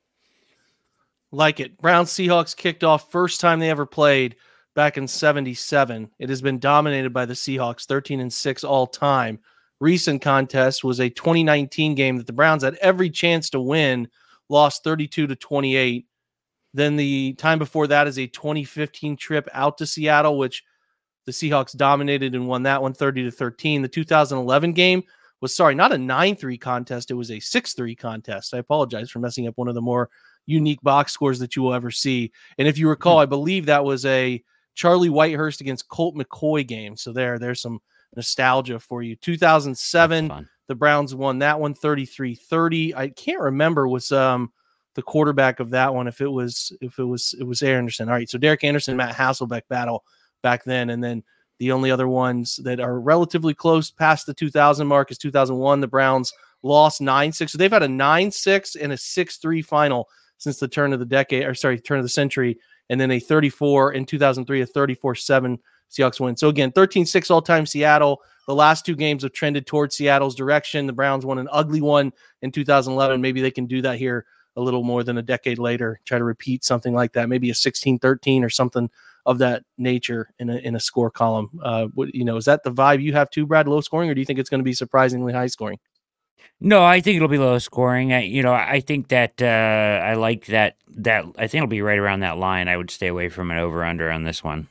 Like 1.30 1.60
it. 1.60 1.76
Brown 1.76 2.06
Seahawks 2.06 2.56
kicked 2.56 2.82
off 2.82 3.10
first 3.10 3.40
time 3.40 3.60
they 3.60 3.68
ever 3.68 3.84
played 3.84 4.36
back 4.74 4.96
in 4.96 5.06
77. 5.06 6.10
It 6.18 6.28
has 6.28 6.42
been 6.42 6.58
dominated 6.58 7.12
by 7.12 7.26
the 7.26 7.34
Seahawks, 7.34 7.86
13 7.86 8.20
and 8.20 8.32
6 8.32 8.64
all 8.64 8.86
time. 8.86 9.38
Recent 9.80 10.22
contest 10.22 10.84
was 10.84 11.00
a 11.00 11.10
2019 11.10 11.94
game 11.94 12.16
that 12.16 12.26
the 12.26 12.32
Browns 12.32 12.62
had 12.62 12.76
every 12.76 13.10
chance 13.10 13.50
to 13.50 13.60
win, 13.60 14.08
lost 14.48 14.84
32 14.84 15.26
to 15.26 15.36
28. 15.36 16.06
Then 16.72 16.96
the 16.96 17.34
time 17.34 17.58
before 17.58 17.86
that 17.88 18.06
is 18.06 18.18
a 18.18 18.26
2015 18.26 19.16
trip 19.16 19.48
out 19.52 19.78
to 19.78 19.86
Seattle, 19.86 20.38
which 20.38 20.64
the 21.26 21.32
Seahawks 21.32 21.76
dominated 21.76 22.34
and 22.34 22.46
won 22.46 22.64
that 22.64 22.82
one 22.82 22.94
30 22.94 23.24
to 23.24 23.30
13. 23.30 23.82
The 23.82 23.88
2011 23.88 24.72
game 24.72 25.02
was 25.40 25.54
sorry, 25.54 25.74
not 25.74 25.92
a 25.92 25.96
9-3 25.96 26.60
contest, 26.60 27.10
it 27.10 27.14
was 27.14 27.30
a 27.30 27.34
6-3 27.34 27.98
contest. 27.98 28.54
I 28.54 28.58
apologize 28.58 29.10
for 29.10 29.18
messing 29.18 29.46
up 29.46 29.56
one 29.56 29.68
of 29.68 29.74
the 29.74 29.80
more 29.82 30.08
unique 30.46 30.80
box 30.82 31.12
scores 31.12 31.38
that 31.38 31.56
you 31.56 31.62
will 31.62 31.74
ever 31.74 31.90
see. 31.90 32.32
And 32.58 32.68
if 32.68 32.78
you 32.78 32.88
recall, 32.88 33.16
hmm. 33.16 33.22
I 33.22 33.26
believe 33.26 33.66
that 33.66 33.84
was 33.84 34.04
a 34.06 34.42
Charlie 34.74 35.08
Whitehurst 35.08 35.60
against 35.60 35.88
Colt 35.88 36.14
McCoy 36.14 36.66
game. 36.66 36.96
So 36.96 37.12
there 37.12 37.38
there's 37.38 37.60
some 37.60 37.80
nostalgia 38.16 38.78
for 38.78 39.02
you. 39.02 39.16
2007 39.16 40.46
the 40.66 40.74
Browns 40.74 41.14
won 41.14 41.40
that 41.40 41.60
one 41.60 41.74
33-30. 41.74 42.94
I 42.96 43.08
can't 43.08 43.40
remember 43.40 43.86
was 43.86 44.12
um 44.12 44.52
the 44.94 45.02
quarterback 45.02 45.60
of 45.60 45.70
that 45.70 45.92
one 45.92 46.06
if 46.06 46.20
it 46.20 46.28
was 46.28 46.72
if 46.80 46.98
it 46.98 47.04
was 47.04 47.34
it 47.38 47.44
was 47.44 47.62
Anderson. 47.62 48.08
All 48.08 48.14
right, 48.14 48.28
so 48.28 48.38
Derek 48.38 48.64
Anderson, 48.64 48.96
Matt 48.96 49.14
Hasselbeck 49.14 49.62
battle 49.68 50.04
back 50.42 50.64
then. 50.64 50.90
And 50.90 51.02
then 51.02 51.22
the 51.58 51.72
only 51.72 51.90
other 51.90 52.08
ones 52.08 52.56
that 52.64 52.80
are 52.80 53.00
relatively 53.00 53.54
close 53.54 53.90
past 53.90 54.26
the 54.26 54.34
2000 54.34 54.86
mark 54.86 55.10
is 55.10 55.18
2001. 55.18 55.80
The 55.80 55.86
Browns 55.86 56.32
lost 56.62 57.00
9 57.00 57.32
6. 57.32 57.52
So 57.52 57.58
they've 57.58 57.70
had 57.70 57.82
a 57.82 57.88
9 57.88 58.30
6 58.30 58.76
and 58.76 58.92
a 58.92 58.96
6 58.96 59.36
3 59.36 59.62
final 59.62 60.08
since 60.38 60.58
the 60.58 60.68
turn 60.68 60.92
of 60.92 60.98
the 60.98 61.06
decade, 61.06 61.44
or 61.44 61.54
sorry, 61.54 61.78
turn 61.78 61.98
of 61.98 62.04
the 62.04 62.08
century. 62.08 62.58
And 62.90 63.00
then 63.00 63.10
a 63.10 63.20
34 63.20 63.92
in 63.92 64.04
2003, 64.04 64.60
a 64.60 64.66
34 64.66 65.14
7 65.14 65.58
Seahawks 65.90 66.20
win. 66.20 66.36
So 66.36 66.48
again, 66.48 66.72
13 66.72 67.06
6 67.06 67.30
all 67.30 67.42
time 67.42 67.66
Seattle. 67.66 68.20
The 68.46 68.54
last 68.54 68.84
two 68.84 68.94
games 68.94 69.22
have 69.22 69.32
trended 69.32 69.66
towards 69.66 69.96
Seattle's 69.96 70.34
direction. 70.34 70.86
The 70.86 70.92
Browns 70.92 71.24
won 71.24 71.38
an 71.38 71.48
ugly 71.50 71.80
one 71.80 72.12
in 72.42 72.52
2011. 72.52 73.20
Maybe 73.20 73.40
they 73.40 73.50
can 73.50 73.66
do 73.66 73.80
that 73.82 73.98
here 73.98 74.26
a 74.56 74.60
little 74.60 74.82
more 74.82 75.02
than 75.02 75.18
a 75.18 75.22
decade 75.22 75.58
later, 75.58 76.00
try 76.04 76.18
to 76.18 76.24
repeat 76.24 76.64
something 76.64 76.94
like 76.94 77.12
that, 77.14 77.28
maybe 77.28 77.50
a 77.50 77.54
16 77.54 77.98
13 77.98 78.44
or 78.44 78.50
something 78.50 78.88
of 79.26 79.38
that 79.38 79.64
nature 79.78 80.30
in 80.38 80.50
a 80.50 80.56
in 80.58 80.76
a 80.76 80.80
score 80.80 81.10
column. 81.10 81.50
Uh, 81.62 81.86
what, 81.94 82.14
you 82.14 82.24
know, 82.24 82.36
is 82.36 82.44
that 82.44 82.62
the 82.62 82.70
vibe 82.70 83.02
you 83.02 83.12
have 83.12 83.30
too, 83.30 83.46
Brad? 83.46 83.66
Low 83.66 83.80
scoring, 83.80 84.10
or 84.10 84.14
do 84.14 84.20
you 84.20 84.26
think 84.26 84.38
it's 84.38 84.50
going 84.50 84.60
to 84.60 84.64
be 84.64 84.74
surprisingly 84.74 85.32
high 85.32 85.46
scoring? 85.46 85.78
No, 86.60 86.84
I 86.84 87.00
think 87.00 87.16
it'll 87.16 87.28
be 87.28 87.38
low 87.38 87.58
scoring. 87.58 88.12
I, 88.12 88.22
you 88.22 88.42
know, 88.42 88.54
I 88.54 88.80
think 88.80 89.08
that 89.08 89.42
uh, 89.42 90.04
I 90.04 90.14
like 90.14 90.46
that. 90.46 90.76
That 90.96 91.24
I 91.36 91.46
think 91.46 91.62
it'll 91.62 91.66
be 91.66 91.82
right 91.82 91.98
around 91.98 92.20
that 92.20 92.38
line. 92.38 92.68
I 92.68 92.76
would 92.76 92.90
stay 92.90 93.08
away 93.08 93.28
from 93.28 93.50
an 93.50 93.58
over 93.58 93.84
under 93.84 94.10
on 94.10 94.24
this 94.24 94.42
one. 94.42 94.68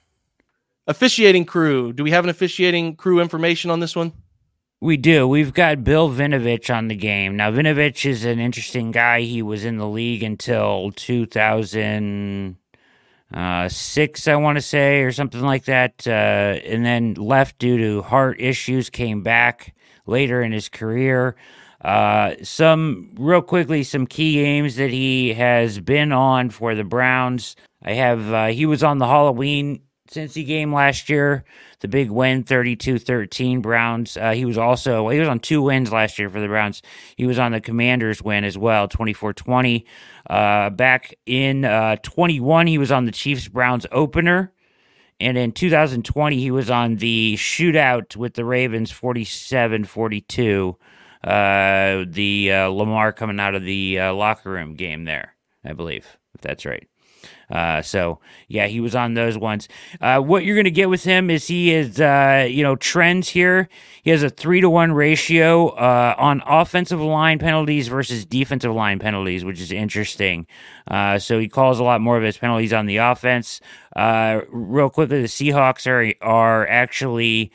Officiating 0.88 1.46
crew. 1.46 1.94
Do 1.94 2.04
we 2.04 2.12
have 2.12 2.24
an 2.24 2.30
officiating 2.30 2.96
crew 2.96 3.20
information 3.20 3.70
on 3.72 3.80
this 3.80 3.96
one? 3.96 4.14
We 4.82 4.98
do. 4.98 5.26
We've 5.26 5.54
got 5.54 5.86
Bill 5.86 6.10
Vinovich 6.10 6.74
on 6.74 6.90
the 6.90 6.96
game. 6.96 7.38
Now, 7.38 7.52
Vinovich 7.52 8.06
is 8.06 8.26
an 8.26 8.40
interesting 8.40 8.92
guy. 8.92 9.22
He 9.22 9.42
was 9.42 9.64
in 9.64 9.78
the 9.78 9.88
league 9.88 10.24
until 10.24 10.92
2000 10.92 12.58
uh, 13.34 13.70
six, 13.70 14.28
I 14.28 14.36
want 14.36 14.58
to 14.58 14.62
say, 14.62 15.02
or 15.02 15.12
something 15.12 15.42
like 15.42 15.66
that, 15.66 16.06
uh, 16.06 16.12
and 16.12 16.86
then 16.86 17.14
left 17.14 17.58
due 17.60 17.78
to 17.78 18.02
heart 18.02 18.42
issues. 18.42 18.90
Came 18.90 19.24
back 19.24 19.74
later 20.06 20.42
in 20.42 20.52
his 20.52 20.70
career. 20.70 21.36
Uh, 21.84 22.36
some 22.44 23.12
real 23.18 23.42
quickly, 23.42 23.84
some 23.84 24.08
key 24.08 24.36
games 24.36 24.78
that 24.78 24.90
he 24.90 25.34
has 25.34 25.80
been 25.80 26.12
on 26.12 26.50
for 26.50 26.76
the 26.76 26.84
Browns. 26.84 27.56
I 27.84 27.94
have 27.94 28.32
uh, 28.32 28.48
he 28.48 28.66
was 28.66 28.84
on 28.84 29.00
the 29.00 29.08
Halloween 29.08 29.82
Cincy 30.10 30.46
game 30.46 30.74
last 30.74 31.10
year, 31.10 31.44
the 31.82 31.88
big 31.88 32.10
win 32.10 32.44
32-13 32.44 33.62
Browns. 33.62 34.16
Uh, 34.16 34.32
he 34.32 34.46
was 34.46 34.58
also 34.58 35.10
he 35.10 35.20
was 35.20 35.28
on 35.28 35.40
two 35.40 35.62
wins 35.62 35.92
last 35.92 36.18
year 36.18 36.30
for 36.30 36.40
the 36.40 36.48
Browns. 36.48 36.82
He 37.18 37.26
was 37.26 37.40
on 37.40 37.52
the 37.52 37.60
Commanders 37.60 38.22
win 38.22 38.46
as 38.46 38.58
well, 38.58 38.88
24-20. 38.88 39.84
Uh, 40.30 40.70
back 40.70 41.16
in 41.26 41.66
uh, 41.66 41.98
21, 42.04 42.68
he 42.68 42.78
was 42.78 42.92
on 42.92 43.06
the 43.06 43.12
Chiefs 43.12 43.50
Browns 43.50 43.86
opener. 43.92 44.54
And 45.20 45.38
in 45.38 45.52
2020, 45.52 46.38
he 46.38 46.52
was 46.52 46.70
on 46.70 46.98
the 46.98 47.36
shootout 47.38 48.16
with 48.16 48.34
the 48.34 48.46
Ravens 48.46 48.92
47 48.92 49.86
42. 49.86 50.78
Uh, 51.24 52.06
the 52.08 52.52
uh, 52.52 52.68
Lamar 52.68 53.14
coming 53.14 53.40
out 53.40 53.56
of 53.56 53.64
the 53.64 54.00
uh, 54.00 54.14
locker 54.14 54.52
room 54.52 54.76
game 54.76 55.06
there, 55.06 55.36
I 55.64 55.74
believe, 55.74 56.18
if 56.36 56.42
that's 56.42 56.66
right. 56.66 56.88
Uh, 57.50 57.82
so 57.82 58.20
yeah, 58.48 58.68
he 58.68 58.80
was 58.80 58.96
on 58.96 59.14
those 59.14 59.38
ones. 59.38 59.68
Uh, 60.02 60.20
what 60.20 60.44
you're 60.44 60.56
going 60.56 60.66
to 60.66 60.72
get 60.72 60.90
with 60.90 61.04
him 61.04 61.30
is 61.30 61.48
he 61.48 61.72
is, 61.72 62.02
uh, 62.02 62.48
you 62.50 62.64
know, 62.64 62.76
trends 62.76 63.30
here. 63.30 63.70
He 64.02 64.10
has 64.10 64.24
a 64.24 64.30
three 64.30 64.62
to 64.62 64.70
one 64.70 64.92
ratio 64.92 65.70
uh, 65.70 66.16
on 66.18 66.42
offensive 66.48 67.02
line 67.02 67.40
penalties 67.40 67.88
versus 67.88 68.26
defensive 68.26 68.74
line 68.74 69.00
penalties, 69.00 69.46
which 69.46 69.62
is 69.62 69.72
interesting. 69.72 70.48
Uh, 70.88 71.20
so 71.20 71.40
he 71.40 71.48
calls 71.48 71.80
a 71.80 71.84
lot 71.84 72.02
more 72.02 72.18
of 72.18 72.24
his 72.24 72.38
penalties 72.38 72.74
on 72.74 72.86
the 72.86 72.98
offense. 72.98 73.62
Uh, 73.96 74.42
real 74.50 74.90
quickly, 74.90 75.22
the 75.22 75.28
Seahawks 75.28 75.88
are 75.88 76.14
are 76.26 76.68
actually 76.68 77.52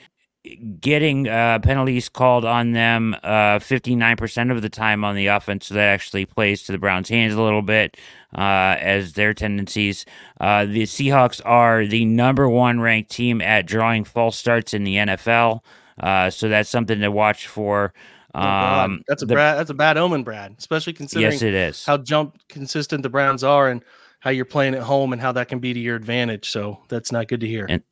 getting 0.80 1.28
uh, 1.28 1.58
penalties 1.60 2.08
called 2.08 2.44
on 2.44 2.72
them 2.72 3.14
uh, 3.22 3.58
59% 3.58 4.50
of 4.50 4.62
the 4.62 4.68
time 4.68 5.04
on 5.04 5.14
the 5.16 5.26
offense. 5.26 5.66
So 5.66 5.74
that 5.74 5.88
actually 5.88 6.26
plays 6.26 6.62
to 6.64 6.72
the 6.72 6.78
Browns' 6.78 7.08
hands 7.08 7.34
a 7.34 7.42
little 7.42 7.62
bit. 7.62 7.96
uh, 8.36 8.76
as 8.78 9.14
their 9.14 9.32
tendencies. 9.32 10.04
Uh, 10.38 10.66
the 10.66 10.82
Seahawks 10.82 11.40
are 11.46 11.86
the 11.86 12.04
number 12.04 12.46
one 12.46 12.78
ranked 12.78 13.10
team 13.10 13.40
at 13.40 13.64
drawing 13.64 14.04
false 14.04 14.36
starts 14.36 14.74
in 14.74 14.84
the 14.84 14.96
NFL. 14.96 15.60
Uh, 15.98 16.28
so 16.28 16.46
that's 16.50 16.68
something 16.68 17.00
to 17.00 17.10
watch 17.10 17.46
for. 17.46 17.94
Oh, 18.34 18.40
Um, 18.40 19.02
that's 19.08 19.22
a 19.22 19.26
the- 19.26 19.32
Brad, 19.34 19.56
that's 19.58 19.70
a 19.70 19.74
bad 19.74 19.96
omen, 19.96 20.24
Brad. 20.24 20.54
Especially 20.58 20.92
considering 20.92 21.32
yes, 21.32 21.40
it 21.42 21.54
is. 21.54 21.86
how 21.86 21.96
jump 21.96 22.36
consistent 22.50 23.02
the 23.02 23.08
Browns 23.08 23.42
are 23.42 23.70
and 23.70 23.82
how 24.20 24.28
you're 24.28 24.44
playing 24.44 24.74
at 24.74 24.82
home 24.82 25.14
and 25.14 25.22
how 25.22 25.32
that 25.32 25.48
can 25.48 25.58
be 25.58 25.72
to 25.72 25.80
your 25.80 25.96
advantage. 25.96 26.50
So 26.50 26.80
that's 26.88 27.10
not 27.10 27.28
good 27.28 27.40
to 27.40 27.46
hear. 27.48 27.64
And- 27.66 27.82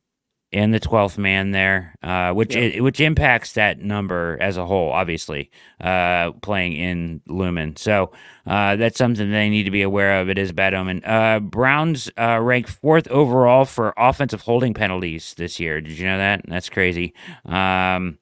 and 0.53 0.73
the 0.73 0.79
twelfth 0.79 1.17
man 1.17 1.51
there, 1.51 1.93
uh, 2.01 2.31
which 2.31 2.55
Yeah. 2.55 2.77
i- 2.77 2.79
which 2.79 2.99
impacts 3.01 3.53
that 3.53 3.79
number 3.81 4.37
as 4.39 4.55
a 4.55 4.65
whole, 4.65 4.91
obviously, 4.91 5.51
uh, 5.81 6.31
playing 6.41 6.73
in 6.73 7.21
Lumen. 7.27 7.75
So 7.75 8.11
uh, 8.45 8.77
that's 8.77 8.97
something 8.97 9.29
they 9.29 9.49
need 9.49 9.63
to 9.63 9.71
be 9.71 9.81
aware 9.81 10.21
of. 10.21 10.29
It 10.29 10.37
is 10.37 10.51
a 10.51 10.53
bad 10.53 10.73
omen. 10.73 11.01
Uh, 11.05 11.39
Browns 11.41 12.09
uh, 12.17 12.39
rank 12.41 12.67
fourth 12.69 13.07
overall 13.09 13.65
for 13.65 13.93
offensive 13.97 14.41
holding 14.41 14.73
penalties 14.73 15.33
this 15.37 15.59
year. 15.59 15.81
Did 15.81 15.97
you 15.99 16.05
know 16.05 16.17
that? 16.17 16.41
That's 16.47 16.69
crazy. 16.69 17.13
Um, 17.45 18.17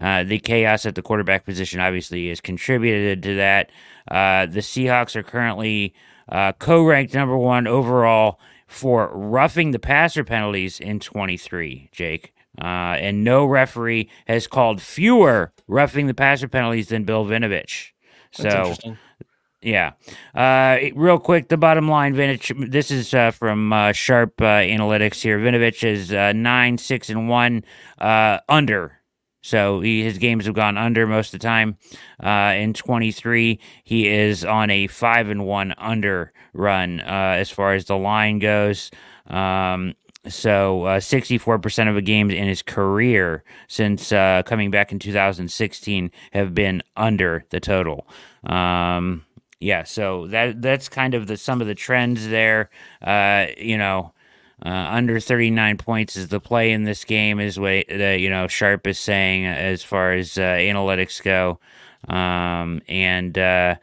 uh, 0.00 0.22
the 0.22 0.38
chaos 0.38 0.86
at 0.86 0.94
the 0.94 1.02
quarterback 1.02 1.44
position 1.44 1.80
obviously 1.80 2.28
has 2.28 2.40
contributed 2.40 3.20
to 3.24 3.34
that. 3.34 3.70
Uh, 4.08 4.46
the 4.46 4.60
Seahawks 4.60 5.16
are 5.16 5.24
currently 5.24 5.92
uh, 6.28 6.52
co-ranked 6.52 7.14
number 7.14 7.36
one 7.36 7.66
overall 7.66 8.38
for 8.68 9.10
roughing 9.12 9.72
the 9.72 9.78
passer 9.78 10.22
penalties 10.22 10.78
in 10.78 11.00
23, 11.00 11.88
Jake. 11.90 12.32
Uh, 12.60 12.96
and 12.98 13.24
no 13.24 13.44
referee 13.44 14.10
has 14.26 14.46
called 14.46 14.82
fewer 14.82 15.52
roughing 15.66 16.06
the 16.06 16.14
passer 16.14 16.48
penalties 16.48 16.88
than 16.88 17.04
Bill 17.04 17.24
Vinovich. 17.24 17.90
So, 18.32 18.48
interesting. 18.48 18.98
yeah. 19.62 19.92
Uh, 20.34 20.78
real 20.94 21.18
quick, 21.18 21.48
the 21.48 21.56
bottom 21.56 21.88
line, 21.88 22.14
Vinovich, 22.14 22.70
this 22.70 22.90
is 22.90 23.14
uh, 23.14 23.30
from 23.30 23.72
uh, 23.72 23.92
Sharp 23.92 24.40
uh, 24.40 24.44
Analytics 24.44 25.22
here. 25.22 25.38
Vinovich 25.38 25.84
is 25.84 26.12
uh, 26.12 26.32
9, 26.32 26.78
6, 26.78 27.10
and 27.10 27.28
1 27.28 27.64
uh, 27.98 28.38
under. 28.48 28.97
So 29.40 29.80
he, 29.80 30.02
his 30.02 30.18
games 30.18 30.46
have 30.46 30.54
gone 30.54 30.76
under 30.76 31.06
most 31.06 31.32
of 31.32 31.40
the 31.40 31.46
time. 31.46 31.76
Uh, 32.22 32.54
in 32.56 32.74
23, 32.74 33.60
he 33.84 34.08
is 34.08 34.44
on 34.44 34.70
a 34.70 34.86
5 34.86 35.28
and 35.30 35.46
1 35.46 35.74
under 35.78 36.32
run 36.52 37.00
uh, 37.00 37.36
as 37.38 37.50
far 37.50 37.74
as 37.74 37.84
the 37.84 37.96
line 37.96 38.38
goes. 38.38 38.90
Um, 39.28 39.94
so 40.26 40.84
uh, 40.84 41.00
64% 41.00 41.88
of 41.88 41.94
the 41.94 42.02
games 42.02 42.34
in 42.34 42.48
his 42.48 42.62
career 42.62 43.44
since 43.68 44.12
uh, 44.12 44.42
coming 44.44 44.70
back 44.70 44.92
in 44.92 44.98
2016 44.98 46.10
have 46.32 46.54
been 46.54 46.82
under 46.96 47.44
the 47.50 47.60
total. 47.60 48.06
Um, 48.44 49.24
yeah, 49.60 49.84
so 49.84 50.26
that 50.28 50.62
that's 50.62 50.88
kind 50.88 51.14
of 51.14 51.26
the 51.26 51.36
some 51.36 51.60
of 51.60 51.66
the 51.66 51.74
trends 51.74 52.28
there. 52.28 52.70
Uh, 53.02 53.46
you 53.56 53.76
know, 53.76 54.12
uh, 54.64 54.68
under 54.68 55.20
39 55.20 55.76
points 55.78 56.16
is 56.16 56.28
the 56.28 56.40
play 56.40 56.72
in 56.72 56.84
this 56.84 57.04
game, 57.04 57.38
is 57.38 57.58
what 57.58 57.88
you 57.88 58.28
know 58.28 58.48
Sharp 58.48 58.86
is 58.86 58.98
saying 58.98 59.46
as 59.46 59.82
far 59.82 60.12
as 60.12 60.36
uh, 60.36 60.42
analytics 60.42 61.22
go. 61.22 61.60
Um, 62.08 62.80
and 62.88 63.36
uh, 63.38 63.76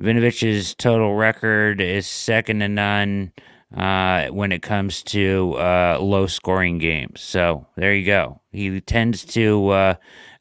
Vinovich's 0.00 0.74
total 0.74 1.14
record 1.14 1.80
is 1.80 2.06
second 2.06 2.60
to 2.60 2.68
none 2.68 3.32
uh, 3.74 4.28
when 4.28 4.52
it 4.52 4.62
comes 4.62 5.02
to 5.04 5.54
uh, 5.54 5.98
low 6.00 6.26
scoring 6.26 6.78
games. 6.78 7.20
So 7.20 7.66
there 7.76 7.94
you 7.94 8.06
go. 8.06 8.40
He 8.52 8.80
tends 8.80 9.24
to 9.26 9.68
uh, 9.68 9.94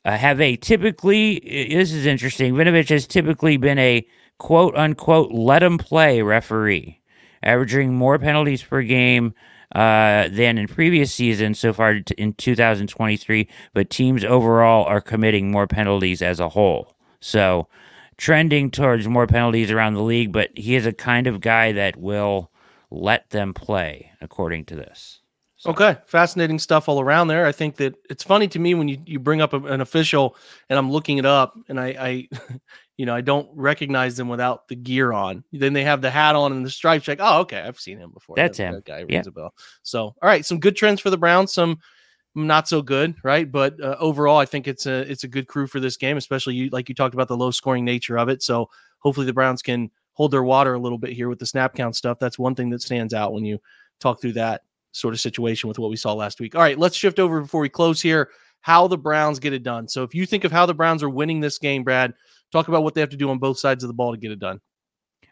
have 0.03 0.39
a 0.41 0.55
typically, 0.57 1.39
this 1.69 1.91
is 1.91 2.05
interesting. 2.05 2.53
Vinovich 2.53 2.89
has 2.89 3.07
typically 3.07 3.57
been 3.57 3.79
a 3.79 4.05
quote 4.37 4.75
unquote 4.75 5.31
let 5.31 5.63
him 5.63 5.77
play 5.77 6.21
referee, 6.21 7.01
averaging 7.41 7.93
more 7.93 8.19
penalties 8.19 8.63
per 8.63 8.81
game 8.81 9.33
uh, 9.75 10.27
than 10.29 10.57
in 10.57 10.67
previous 10.67 11.13
seasons 11.13 11.59
so 11.59 11.73
far 11.73 11.99
in 12.17 12.33
2023, 12.33 13.47
but 13.73 13.89
teams 13.89 14.23
overall 14.23 14.85
are 14.85 15.01
committing 15.01 15.51
more 15.51 15.67
penalties 15.67 16.21
as 16.21 16.39
a 16.39 16.49
whole. 16.49 16.95
So 17.19 17.67
trending 18.17 18.71
towards 18.71 19.07
more 19.07 19.27
penalties 19.27 19.71
around 19.71 19.93
the 19.93 20.03
league, 20.03 20.31
but 20.31 20.49
he 20.55 20.75
is 20.75 20.85
a 20.85 20.93
kind 20.93 21.27
of 21.27 21.41
guy 21.41 21.71
that 21.73 21.97
will 21.97 22.51
let 22.89 23.29
them 23.31 23.53
play, 23.53 24.11
according 24.21 24.65
to 24.65 24.75
this. 24.75 25.21
So- 25.57 25.71
Okay, 25.71 25.97
fascinating 26.05 26.59
stuff 26.59 26.87
all 26.87 27.01
around 27.01 27.27
there. 27.27 27.45
I 27.47 27.51
think 27.51 27.77
that 27.77 27.95
it's 28.09 28.23
funny 28.23 28.47
to 28.49 28.59
me 28.59 28.75
when 28.75 28.87
you, 28.87 28.99
you 29.05 29.19
bring 29.19 29.41
up 29.41 29.53
a- 29.53 29.63
an 29.65 29.81
official 29.81 30.35
and 30.69 30.77
I'm 30.77 30.91
looking 30.91 31.17
it 31.17 31.25
up 31.25 31.55
and 31.67 31.79
I, 31.79 31.87
I, 31.99 32.29
you 32.97 33.05
know, 33.07 33.15
I 33.15 33.21
don't 33.21 33.49
recognize 33.55 34.15
them 34.17 34.29
without 34.29 34.67
the 34.67 34.75
gear 34.75 35.11
on. 35.13 35.43
Then 35.51 35.73
they 35.73 35.83
have 35.83 36.01
the 36.01 36.11
hat 36.11 36.35
on 36.35 36.51
and 36.51 36.65
the 36.65 36.69
stripes. 36.69 37.07
Like, 37.07 37.19
oh, 37.21 37.39
okay, 37.41 37.59
I've 37.59 37.79
seen 37.79 37.97
him 37.97 38.11
before. 38.11 38.35
That's 38.35 38.57
that, 38.59 38.63
him. 38.65 38.73
That 38.75 38.85
guy 38.85 39.05
Yeah. 39.09 39.23
a 39.25 39.31
bell. 39.31 39.53
So, 39.83 40.03
all 40.05 40.15
right, 40.21 40.45
some 40.45 40.59
good 40.59 40.75
trends 40.75 41.01
for 41.01 41.09
the 41.09 41.17
Browns. 41.17 41.53
Some 41.53 41.79
not 42.35 42.67
so 42.67 42.83
good, 42.83 43.15
right? 43.23 43.51
But 43.51 43.81
uh, 43.81 43.95
overall, 43.99 44.37
I 44.37 44.45
think 44.45 44.67
it's 44.67 44.85
a 44.85 45.09
it's 45.11 45.23
a 45.23 45.27
good 45.27 45.47
crew 45.47 45.65
for 45.65 45.79
this 45.79 45.97
game, 45.97 46.17
especially 46.17 46.53
you 46.53 46.69
like 46.69 46.87
you 46.87 46.93
talked 46.93 47.15
about 47.15 47.27
the 47.29 47.37
low 47.37 47.49
scoring 47.49 47.83
nature 47.83 48.17
of 48.19 48.29
it. 48.29 48.43
So 48.43 48.69
hopefully 48.99 49.25
the 49.25 49.33
Browns 49.33 49.63
can 49.63 49.89
hold 50.13 50.29
their 50.31 50.43
water 50.43 50.75
a 50.75 50.79
little 50.79 50.99
bit 50.99 51.13
here 51.13 51.29
with 51.29 51.39
the 51.39 51.47
snap 51.47 51.73
count 51.73 51.95
stuff. 51.95 52.19
That's 52.19 52.37
one 52.37 52.53
thing 52.53 52.69
that 52.69 52.83
stands 52.83 53.13
out 53.15 53.33
when 53.33 53.43
you 53.43 53.59
talk 53.99 54.21
through 54.21 54.33
that 54.33 54.61
sort 54.97 55.13
of 55.13 55.19
situation 55.19 55.67
with 55.67 55.79
what 55.79 55.89
we 55.89 55.95
saw 55.95 56.13
last 56.13 56.39
week. 56.39 56.55
All 56.55 56.61
right, 56.61 56.77
let's 56.77 56.95
shift 56.95 57.19
over 57.19 57.41
before 57.41 57.61
we 57.61 57.69
close 57.69 58.01
here. 58.01 58.29
How 58.61 58.87
the 58.87 58.97
Browns 58.97 59.39
get 59.39 59.53
it 59.53 59.63
done. 59.63 59.87
So 59.87 60.03
if 60.03 60.13
you 60.13 60.25
think 60.25 60.43
of 60.43 60.51
how 60.51 60.65
the 60.65 60.73
Browns 60.73 61.03
are 61.03 61.09
winning 61.09 61.39
this 61.39 61.57
game, 61.57 61.83
Brad, 61.83 62.13
talk 62.51 62.67
about 62.67 62.83
what 62.83 62.95
they 62.95 63.01
have 63.01 63.11
to 63.11 63.17
do 63.17 63.29
on 63.29 63.37
both 63.37 63.59
sides 63.59 63.83
of 63.83 63.87
the 63.87 63.93
ball 63.93 64.11
to 64.11 64.17
get 64.17 64.31
it 64.31 64.39
done. 64.39 64.59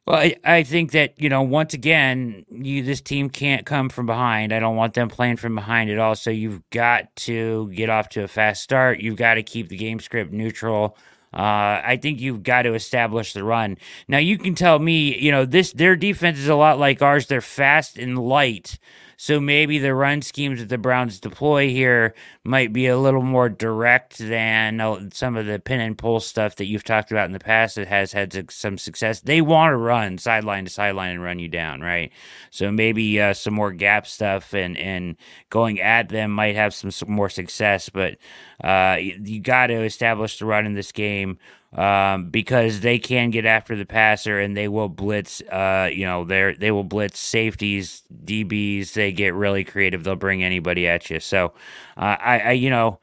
Well, 0.05 0.17
I, 0.17 0.35
I 0.43 0.63
think 0.63 0.91
that 0.91 1.19
you 1.19 1.29
know 1.29 1.41
once 1.41 1.73
again, 1.73 2.45
you 2.49 2.83
this 2.83 3.01
team 3.01 3.29
can't 3.29 3.65
come 3.65 3.89
from 3.89 4.05
behind. 4.05 4.53
I 4.53 4.59
don't 4.59 4.75
want 4.75 4.93
them 4.93 5.09
playing 5.09 5.37
from 5.37 5.55
behind 5.55 5.89
at 5.89 5.97
all. 5.97 6.15
So 6.15 6.29
you've 6.29 6.61
got 6.69 7.15
to 7.17 7.71
get 7.71 7.89
off 7.89 8.09
to 8.09 8.23
a 8.23 8.27
fast 8.27 8.61
start. 8.61 8.99
You've 8.99 9.17
got 9.17 9.33
to 9.35 9.43
keep 9.43 9.69
the 9.69 9.77
game 9.77 9.99
script 9.99 10.31
neutral. 10.31 10.95
Uh, 11.33 11.81
I 11.83 11.99
think 12.01 12.21
you've 12.21 12.43
got 12.43 12.61
to 12.61 12.75
establish 12.75 13.33
the 13.33 13.43
run. 13.43 13.77
Now 14.07 14.19
you 14.19 14.37
can 14.37 14.55
tell 14.55 14.79
me, 14.79 15.17
you 15.17 15.31
know, 15.31 15.43
this 15.43 15.73
their 15.73 15.95
defense 15.95 16.37
is 16.37 16.47
a 16.47 16.55
lot 16.55 16.79
like 16.79 17.01
ours. 17.01 17.25
They're 17.25 17.41
fast 17.41 17.97
and 17.97 18.17
light. 18.17 18.77
So 19.17 19.39
maybe 19.39 19.79
the 19.79 19.95
run 19.95 20.21
schemes 20.21 20.59
that 20.59 20.69
the 20.69 20.77
Browns 20.77 21.19
deploy 21.19 21.69
here 21.69 22.13
might 22.43 22.73
be 22.73 22.87
a 22.87 22.97
little 22.97 23.21
more 23.21 23.49
direct 23.49 24.17
than 24.17 24.81
uh, 24.81 25.09
some 25.13 25.37
of 25.37 25.45
the 25.45 25.59
pin 25.59 25.79
and 25.79 25.97
pull 25.97 26.19
stuff 26.19 26.55
that 26.57 26.65
you've 26.65 26.83
talked 26.83 27.11
about 27.11 27.25
in 27.25 27.31
the 27.31 27.39
past 27.39 27.75
that 27.75 27.87
has 27.87 28.11
had 28.11 28.51
some 28.51 28.77
success. 28.77 29.21
They 29.21 29.41
want 29.41 29.71
to 29.71 29.77
run 29.77 30.17
sideline 30.17 30.65
to 30.65 30.71
sideline 30.71 31.11
and 31.11 31.23
run 31.23 31.39
you 31.39 31.47
down, 31.47 31.81
right? 31.81 32.11
So 32.49 32.71
maybe 32.71 33.19
uh, 33.21 33.33
some 33.33 33.53
more 33.53 33.71
gap 33.71 34.07
stuff 34.07 34.53
and 34.53 34.77
and 34.77 35.15
going 35.49 35.79
at 35.79 36.09
them 36.09 36.31
might 36.31 36.55
have 36.55 36.73
some, 36.73 36.91
some 36.91 37.11
more 37.11 37.29
success. 37.29 37.89
But 37.89 38.17
uh, 38.63 38.97
you, 38.99 39.19
you 39.23 39.39
got 39.39 39.67
to 39.67 39.83
establish 39.83 40.39
the 40.39 40.45
run 40.45 40.65
in 40.65 40.73
this 40.73 40.91
game 40.91 41.37
um, 41.75 42.29
because 42.29 42.79
they 42.79 42.97
can 42.97 43.29
get 43.29 43.45
after 43.45 43.75
the 43.75 43.85
passer 43.85 44.39
and 44.39 44.55
they 44.55 44.67
will 44.67 44.89
blitz. 44.89 45.41
Uh, 45.41 45.89
you 45.91 46.05
know, 46.05 46.23
they 46.23 46.55
they 46.57 46.71
will 46.71 46.83
blitz 46.83 47.19
safeties, 47.19 48.03
DBs. 48.23 48.93
They 48.93 49.11
get 49.11 49.33
really 49.33 49.63
creative. 49.63 50.03
They'll 50.03 50.15
bring 50.15 50.43
anybody 50.43 50.87
at 50.87 51.09
you. 51.09 51.19
So, 51.19 51.53
uh, 51.97 52.15
I, 52.19 52.39
I, 52.39 52.51
you 52.53 52.69
know, 52.69 52.99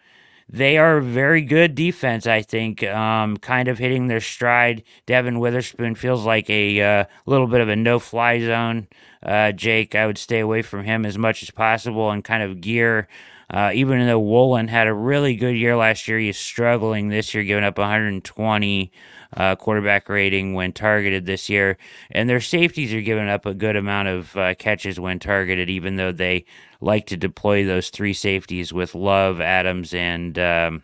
they 0.48 0.78
are 0.78 1.00
very 1.00 1.42
good 1.42 1.74
defense. 1.74 2.26
I 2.26 2.42
think, 2.42 2.82
um, 2.84 3.36
kind 3.36 3.68
of 3.68 3.78
hitting 3.78 4.06
their 4.06 4.20
stride. 4.20 4.82
Devon 5.06 5.38
Witherspoon 5.38 5.94
feels 5.94 6.24
like 6.24 6.48
a 6.48 6.80
uh, 6.80 7.04
little 7.26 7.46
bit 7.46 7.60
of 7.60 7.68
a 7.68 7.76
no-fly 7.76 8.40
zone. 8.40 8.88
Uh, 9.22 9.52
Jake, 9.52 9.94
I 9.94 10.06
would 10.06 10.18
stay 10.18 10.40
away 10.40 10.62
from 10.62 10.84
him 10.84 11.04
as 11.06 11.16
much 11.16 11.42
as 11.42 11.50
possible 11.50 12.10
and 12.10 12.24
kind 12.24 12.42
of 12.42 12.60
gear. 12.60 13.06
Uh, 13.52 13.70
even 13.74 14.06
though 14.06 14.18
Woolen 14.18 14.68
had 14.68 14.88
a 14.88 14.94
really 14.94 15.36
good 15.36 15.56
year 15.56 15.76
last 15.76 16.08
year, 16.08 16.18
he's 16.18 16.38
struggling 16.38 17.08
this 17.08 17.34
year, 17.34 17.44
giving 17.44 17.64
up 17.64 17.76
120 17.76 18.92
uh, 19.36 19.56
quarterback 19.56 20.08
rating 20.08 20.54
when 20.54 20.72
targeted 20.72 21.26
this 21.26 21.50
year. 21.50 21.76
And 22.10 22.30
their 22.30 22.40
safeties 22.40 22.94
are 22.94 23.02
giving 23.02 23.28
up 23.28 23.44
a 23.44 23.52
good 23.52 23.76
amount 23.76 24.08
of 24.08 24.36
uh, 24.36 24.54
catches 24.54 24.98
when 24.98 25.18
targeted, 25.18 25.68
even 25.68 25.96
though 25.96 26.12
they 26.12 26.46
like 26.80 27.06
to 27.08 27.16
deploy 27.16 27.64
those 27.64 27.90
three 27.90 28.14
safeties 28.14 28.72
with 28.72 28.94
Love, 28.94 29.40
Adams, 29.40 29.92
and 29.92 30.38
um, 30.38 30.82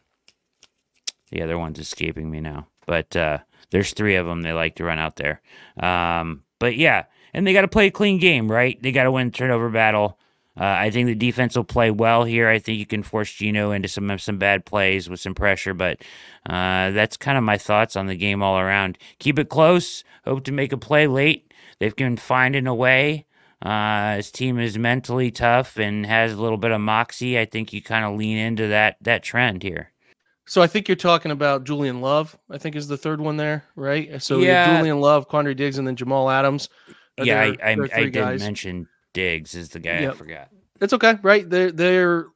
the 1.30 1.42
other 1.42 1.58
one's 1.58 1.78
escaping 1.78 2.30
me 2.30 2.40
now. 2.40 2.66
But 2.86 3.16
uh, 3.16 3.38
there's 3.70 3.92
three 3.92 4.16
of 4.16 4.26
them 4.26 4.42
they 4.42 4.52
like 4.52 4.76
to 4.76 4.84
run 4.84 4.98
out 4.98 5.16
there. 5.16 5.40
Um, 5.80 6.42
but 6.58 6.76
yeah, 6.76 7.04
and 7.32 7.46
they 7.46 7.52
got 7.52 7.62
to 7.62 7.68
play 7.68 7.86
a 7.86 7.90
clean 7.90 8.18
game, 8.18 8.50
right? 8.50 8.80
They 8.82 8.92
got 8.92 9.04
to 9.04 9.12
win 9.12 9.30
turnover 9.30 9.70
battle. 9.70 10.17
Uh, 10.58 10.64
I 10.64 10.90
think 10.90 11.06
the 11.06 11.14
defense 11.14 11.56
will 11.56 11.64
play 11.64 11.90
well 11.90 12.24
here. 12.24 12.48
I 12.48 12.58
think 12.58 12.78
you 12.78 12.86
can 12.86 13.04
force 13.04 13.32
Geno 13.32 13.70
into 13.70 13.86
some 13.86 14.18
some 14.18 14.38
bad 14.38 14.64
plays 14.64 15.08
with 15.08 15.20
some 15.20 15.34
pressure, 15.34 15.72
but 15.72 15.98
uh, 16.46 16.90
that's 16.90 17.16
kind 17.16 17.38
of 17.38 17.44
my 17.44 17.58
thoughts 17.58 17.94
on 17.94 18.06
the 18.06 18.16
game 18.16 18.42
all 18.42 18.58
around. 18.58 18.98
Keep 19.20 19.38
it 19.38 19.48
close. 19.48 20.02
Hope 20.24 20.44
to 20.44 20.52
make 20.52 20.72
a 20.72 20.76
play 20.76 21.06
late. 21.06 21.52
They've 21.78 21.94
been 21.94 22.16
finding 22.16 22.66
a 22.66 22.74
way. 22.74 23.26
Uh, 23.62 24.16
his 24.16 24.30
team 24.30 24.58
is 24.58 24.78
mentally 24.78 25.30
tough 25.30 25.78
and 25.78 26.06
has 26.06 26.32
a 26.32 26.40
little 26.40 26.58
bit 26.58 26.72
of 26.72 26.80
moxie. 26.80 27.38
I 27.38 27.44
think 27.44 27.72
you 27.72 27.80
kind 27.80 28.04
of 28.04 28.16
lean 28.16 28.36
into 28.36 28.66
that 28.68 28.96
that 29.02 29.22
trend 29.22 29.62
here. 29.62 29.92
So 30.46 30.62
I 30.62 30.66
think 30.66 30.88
you're 30.88 30.96
talking 30.96 31.30
about 31.30 31.64
Julian 31.64 32.00
Love. 32.00 32.36
I 32.50 32.58
think 32.58 32.74
is 32.74 32.88
the 32.88 32.96
third 32.96 33.20
one 33.20 33.36
there, 33.36 33.64
right? 33.76 34.20
So 34.20 34.38
Yeah. 34.38 34.76
Julian 34.76 35.00
Love, 35.00 35.28
Quandre 35.28 35.54
Diggs, 35.54 35.78
and 35.78 35.86
then 35.86 35.94
Jamal 35.94 36.30
Adams. 36.30 36.68
yeah, 37.22 37.42
I, 37.42 37.56
I, 37.62 37.76
I 37.94 38.08
didn't 38.08 38.40
mention 38.40 38.88
Diggs 39.14 39.54
is 39.54 39.70
the 39.70 39.80
guy 39.80 40.00
yep. 40.00 40.14
I 40.14 40.16
forgot. 40.16 40.48
It's 40.80 40.92
okay, 40.92 41.18
right? 41.22 41.48
They're 41.48 41.72
they're 41.72 42.26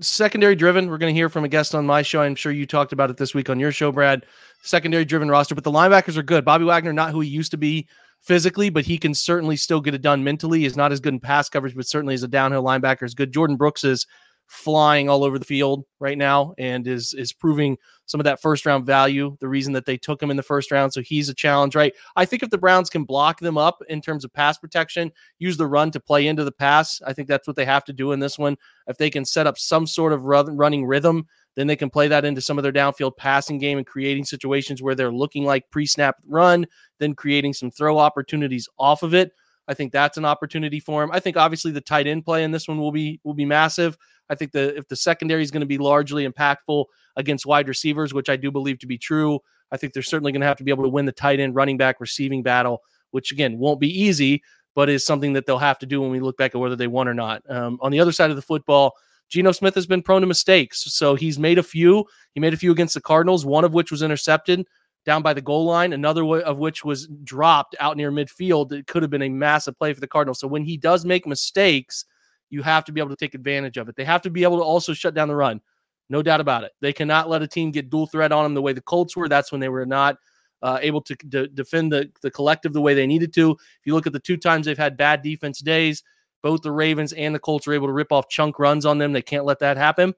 secondary 0.00 0.56
driven. 0.56 0.88
We're 0.88 0.98
going 0.98 1.14
to 1.14 1.18
hear 1.18 1.28
from 1.28 1.44
a 1.44 1.48
guest 1.48 1.74
on 1.74 1.86
my 1.86 2.02
show. 2.02 2.20
I'm 2.22 2.34
sure 2.34 2.52
you 2.52 2.66
talked 2.66 2.92
about 2.92 3.10
it 3.10 3.16
this 3.16 3.34
week 3.34 3.48
on 3.50 3.60
your 3.60 3.72
show, 3.72 3.92
Brad. 3.92 4.26
Secondary 4.62 5.04
driven 5.04 5.28
roster, 5.28 5.54
but 5.54 5.64
the 5.64 5.70
linebackers 5.70 6.16
are 6.16 6.22
good. 6.22 6.44
Bobby 6.44 6.64
Wagner, 6.64 6.92
not 6.92 7.12
who 7.12 7.20
he 7.20 7.28
used 7.28 7.52
to 7.52 7.56
be 7.56 7.86
physically, 8.22 8.70
but 8.70 8.84
he 8.84 8.98
can 8.98 9.14
certainly 9.14 9.56
still 9.56 9.80
get 9.80 9.94
it 9.94 10.02
done 10.02 10.24
mentally. 10.24 10.60
He's 10.60 10.76
not 10.76 10.90
as 10.90 10.98
good 10.98 11.14
in 11.14 11.20
pass 11.20 11.48
coverage, 11.48 11.76
but 11.76 11.86
certainly 11.86 12.14
as 12.14 12.24
a 12.24 12.28
downhill 12.28 12.64
linebacker 12.64 13.04
is 13.04 13.14
good. 13.14 13.32
Jordyn 13.32 13.56
Brooks 13.56 13.84
is 13.84 14.06
flying 14.46 15.08
all 15.08 15.24
over 15.24 15.38
the 15.38 15.44
field 15.44 15.84
right 15.98 16.16
now 16.16 16.54
and 16.58 16.86
is 16.86 17.12
is 17.14 17.32
proving 17.32 17.76
some 18.06 18.20
of 18.20 18.24
that 18.24 18.40
first 18.40 18.64
round 18.64 18.86
value 18.86 19.36
the 19.40 19.48
reason 19.48 19.72
that 19.72 19.84
they 19.86 19.96
took 19.96 20.22
him 20.22 20.30
in 20.30 20.36
the 20.36 20.42
first 20.42 20.70
round. 20.70 20.92
So 20.92 21.02
he's 21.02 21.28
a 21.28 21.34
challenge 21.34 21.74
right? 21.74 21.92
I 22.14 22.24
think 22.24 22.42
if 22.42 22.50
the 22.50 22.58
browns 22.58 22.88
can 22.88 23.04
block 23.04 23.40
them 23.40 23.58
up 23.58 23.82
in 23.88 24.00
terms 24.00 24.24
of 24.24 24.32
pass 24.32 24.56
protection 24.58 25.10
use 25.38 25.56
the 25.56 25.66
run 25.66 25.90
to 25.90 26.00
play 26.00 26.26
into 26.26 26.44
the 26.44 26.52
pass 26.52 27.00
i 27.06 27.12
think 27.12 27.28
that's 27.28 27.46
what 27.46 27.56
they 27.56 27.64
have 27.64 27.84
to 27.84 27.92
do 27.92 28.12
in 28.12 28.20
this 28.20 28.38
one. 28.38 28.56
If 28.86 28.98
they 28.98 29.10
can 29.10 29.24
set 29.24 29.46
up 29.46 29.58
some 29.58 29.86
sort 29.86 30.12
of 30.12 30.24
run, 30.24 30.56
running 30.56 30.86
rhythm 30.86 31.26
then 31.56 31.66
they 31.66 31.76
can 31.76 31.90
play 31.90 32.06
that 32.06 32.24
into 32.24 32.40
some 32.40 32.58
of 32.58 32.62
their 32.62 32.72
downfield 32.72 33.16
passing 33.16 33.58
game 33.58 33.78
and 33.78 33.86
creating 33.86 34.24
situations 34.24 34.82
where 34.82 34.94
they're 34.94 35.12
looking 35.12 35.44
like 35.44 35.70
pre-snap 35.70 36.16
run 36.26 36.66
then 36.98 37.14
creating 37.14 37.52
some 37.52 37.70
throw 37.70 37.98
opportunities 37.98 38.68
off 38.78 39.02
of 39.02 39.14
it. 39.14 39.32
I 39.68 39.74
think 39.74 39.92
that's 39.92 40.16
an 40.16 40.24
opportunity 40.24 40.80
for 40.80 41.02
him. 41.02 41.10
I 41.12 41.20
think 41.20 41.36
obviously 41.36 41.72
the 41.72 41.80
tight 41.80 42.06
end 42.06 42.24
play 42.24 42.44
in 42.44 42.52
this 42.52 42.68
one 42.68 42.78
will 42.78 42.92
be 42.92 43.20
will 43.24 43.34
be 43.34 43.44
massive 43.44 43.96
I 44.28 44.34
think 44.34 44.52
that 44.52 44.76
if 44.76 44.88
the 44.88 44.96
secondary 44.96 45.42
is 45.42 45.50
going 45.50 45.60
to 45.60 45.66
be 45.66 45.78
largely 45.78 46.28
impactful 46.28 46.86
against 47.16 47.46
wide 47.46 47.68
receivers, 47.68 48.12
which 48.12 48.28
I 48.28 48.36
do 48.36 48.50
believe 48.50 48.78
to 48.80 48.86
be 48.86 48.98
true, 48.98 49.40
I 49.70 49.76
think 49.76 49.92
they're 49.92 50.02
certainly 50.02 50.32
going 50.32 50.40
to 50.40 50.46
have 50.46 50.58
to 50.58 50.64
be 50.64 50.70
able 50.70 50.84
to 50.84 50.88
win 50.88 51.06
the 51.06 51.12
tight 51.12 51.40
end 51.40 51.54
running 51.54 51.76
back 51.76 52.00
receiving 52.00 52.42
battle, 52.42 52.82
which 53.10 53.32
again 53.32 53.58
won't 53.58 53.80
be 53.80 54.02
easy, 54.02 54.42
but 54.74 54.88
is 54.88 55.04
something 55.04 55.32
that 55.32 55.46
they'll 55.46 55.58
have 55.58 55.78
to 55.80 55.86
do 55.86 56.00
when 56.00 56.10
we 56.10 56.20
look 56.20 56.36
back 56.36 56.54
at 56.54 56.60
whether 56.60 56.76
they 56.76 56.86
won 56.86 57.08
or 57.08 57.14
not. 57.14 57.42
Um, 57.48 57.78
on 57.80 57.92
the 57.92 58.00
other 58.00 58.12
side 58.12 58.30
of 58.30 58.36
the 58.36 58.42
football, 58.42 58.92
Geno 59.28 59.52
Smith 59.52 59.74
has 59.74 59.86
been 59.86 60.02
prone 60.02 60.20
to 60.20 60.26
mistakes. 60.26 60.84
So 60.94 61.14
he's 61.14 61.38
made 61.38 61.58
a 61.58 61.62
few. 61.62 62.04
He 62.34 62.40
made 62.40 62.54
a 62.54 62.58
few 62.58 62.70
against 62.70 62.94
the 62.94 63.00
Cardinals, 63.00 63.44
one 63.44 63.64
of 63.64 63.74
which 63.74 63.90
was 63.90 64.02
intercepted 64.02 64.66
down 65.04 65.22
by 65.22 65.32
the 65.32 65.40
goal 65.40 65.64
line, 65.64 65.92
another 65.92 66.24
of 66.24 66.58
which 66.58 66.84
was 66.84 67.08
dropped 67.24 67.74
out 67.80 67.96
near 67.96 68.10
midfield. 68.10 68.72
It 68.72 68.86
could 68.86 69.02
have 69.02 69.10
been 69.10 69.22
a 69.22 69.28
massive 69.28 69.78
play 69.78 69.94
for 69.94 70.00
the 70.00 70.08
Cardinals. 70.08 70.40
So 70.40 70.48
when 70.48 70.64
he 70.64 70.76
does 70.76 71.04
make 71.04 71.26
mistakes, 71.26 72.04
you 72.50 72.62
have 72.62 72.84
to 72.84 72.92
be 72.92 73.00
able 73.00 73.10
to 73.10 73.16
take 73.16 73.34
advantage 73.34 73.76
of 73.76 73.88
it. 73.88 73.96
They 73.96 74.04
have 74.04 74.22
to 74.22 74.30
be 74.30 74.42
able 74.42 74.58
to 74.58 74.62
also 74.62 74.92
shut 74.92 75.14
down 75.14 75.28
the 75.28 75.36
run. 75.36 75.60
No 76.08 76.22
doubt 76.22 76.40
about 76.40 76.64
it. 76.64 76.72
They 76.80 76.92
cannot 76.92 77.28
let 77.28 77.42
a 77.42 77.48
team 77.48 77.70
get 77.72 77.90
dual 77.90 78.06
threat 78.06 78.32
on 78.32 78.44
them 78.44 78.54
the 78.54 78.62
way 78.62 78.72
the 78.72 78.80
Colts 78.80 79.16
were. 79.16 79.28
That's 79.28 79.50
when 79.50 79.60
they 79.60 79.68
were 79.68 79.86
not 79.86 80.16
uh, 80.62 80.78
able 80.80 81.00
to 81.02 81.14
defend 81.14 81.92
the, 81.92 82.10
the 82.22 82.30
collective 82.30 82.72
the 82.72 82.80
way 82.80 82.94
they 82.94 83.06
needed 83.06 83.32
to. 83.34 83.50
If 83.52 83.86
you 83.86 83.94
look 83.94 84.06
at 84.06 84.12
the 84.12 84.20
two 84.20 84.36
times 84.36 84.66
they've 84.66 84.78
had 84.78 84.96
bad 84.96 85.22
defense 85.22 85.58
days, 85.58 86.02
both 86.42 86.62
the 86.62 86.70
Ravens 86.70 87.12
and 87.12 87.34
the 87.34 87.40
Colts 87.40 87.66
are 87.66 87.72
able 87.72 87.88
to 87.88 87.92
rip 87.92 88.12
off 88.12 88.28
chunk 88.28 88.58
runs 88.58 88.86
on 88.86 88.98
them. 88.98 89.12
They 89.12 89.22
can't 89.22 89.44
let 89.44 89.58
that 89.60 89.76
happen. 89.76 90.14